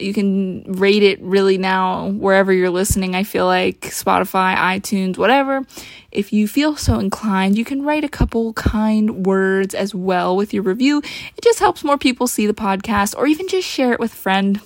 You 0.00 0.12
can 0.12 0.64
rate 0.64 1.04
it 1.04 1.20
really 1.22 1.58
now 1.58 2.08
wherever 2.08 2.52
you're 2.52 2.70
listening. 2.70 3.14
I 3.14 3.22
feel 3.22 3.46
like 3.46 3.80
Spotify, 3.82 4.56
iTunes, 4.56 5.16
whatever. 5.16 5.64
If 6.10 6.32
you 6.32 6.48
feel 6.48 6.74
so 6.74 6.98
inclined, 6.98 7.56
you 7.56 7.64
can 7.64 7.84
write 7.84 8.02
a 8.02 8.08
couple 8.08 8.52
kind 8.54 9.24
words 9.24 9.72
as 9.72 9.94
well 9.94 10.34
with 10.34 10.52
your 10.52 10.64
review. 10.64 10.98
It 10.98 11.44
just 11.44 11.60
helps 11.60 11.84
more 11.84 11.98
people 11.98 12.26
see 12.26 12.48
the 12.48 12.54
podcast 12.54 13.16
or 13.16 13.28
even 13.28 13.46
just 13.46 13.68
share 13.68 13.92
it 13.92 14.00
with 14.00 14.12
a 14.12 14.16
friend 14.16 14.60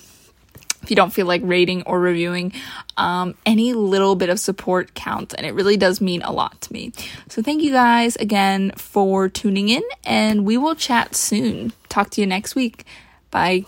if 0.85 0.91
you 0.91 0.95
don't 0.95 1.11
feel 1.11 1.25
like 1.25 1.41
rating 1.43 1.81
or 1.83 1.99
reviewing, 1.99 2.53
um, 2.95 3.33
any 3.45 3.73
little 3.73 4.15
bit 4.15 4.29
of 4.29 4.39
support 4.39 4.93
counts, 4.93 5.33
and 5.33 5.45
it 5.45 5.53
really 5.53 5.77
does 5.77 5.99
mean 5.99 6.21
a 6.21 6.31
lot 6.31 6.61
to 6.61 6.71
me. 6.71 6.93
So, 7.27 7.41
thank 7.41 7.63
you 7.63 7.71
guys 7.71 8.15
again 8.17 8.71
for 8.77 9.27
tuning 9.27 9.69
in, 9.69 9.83
and 10.05 10.45
we 10.45 10.57
will 10.57 10.75
chat 10.75 11.15
soon. 11.15 11.73
Talk 11.89 12.11
to 12.11 12.21
you 12.21 12.27
next 12.27 12.53
week. 12.53 12.85
Bye. 13.31 13.65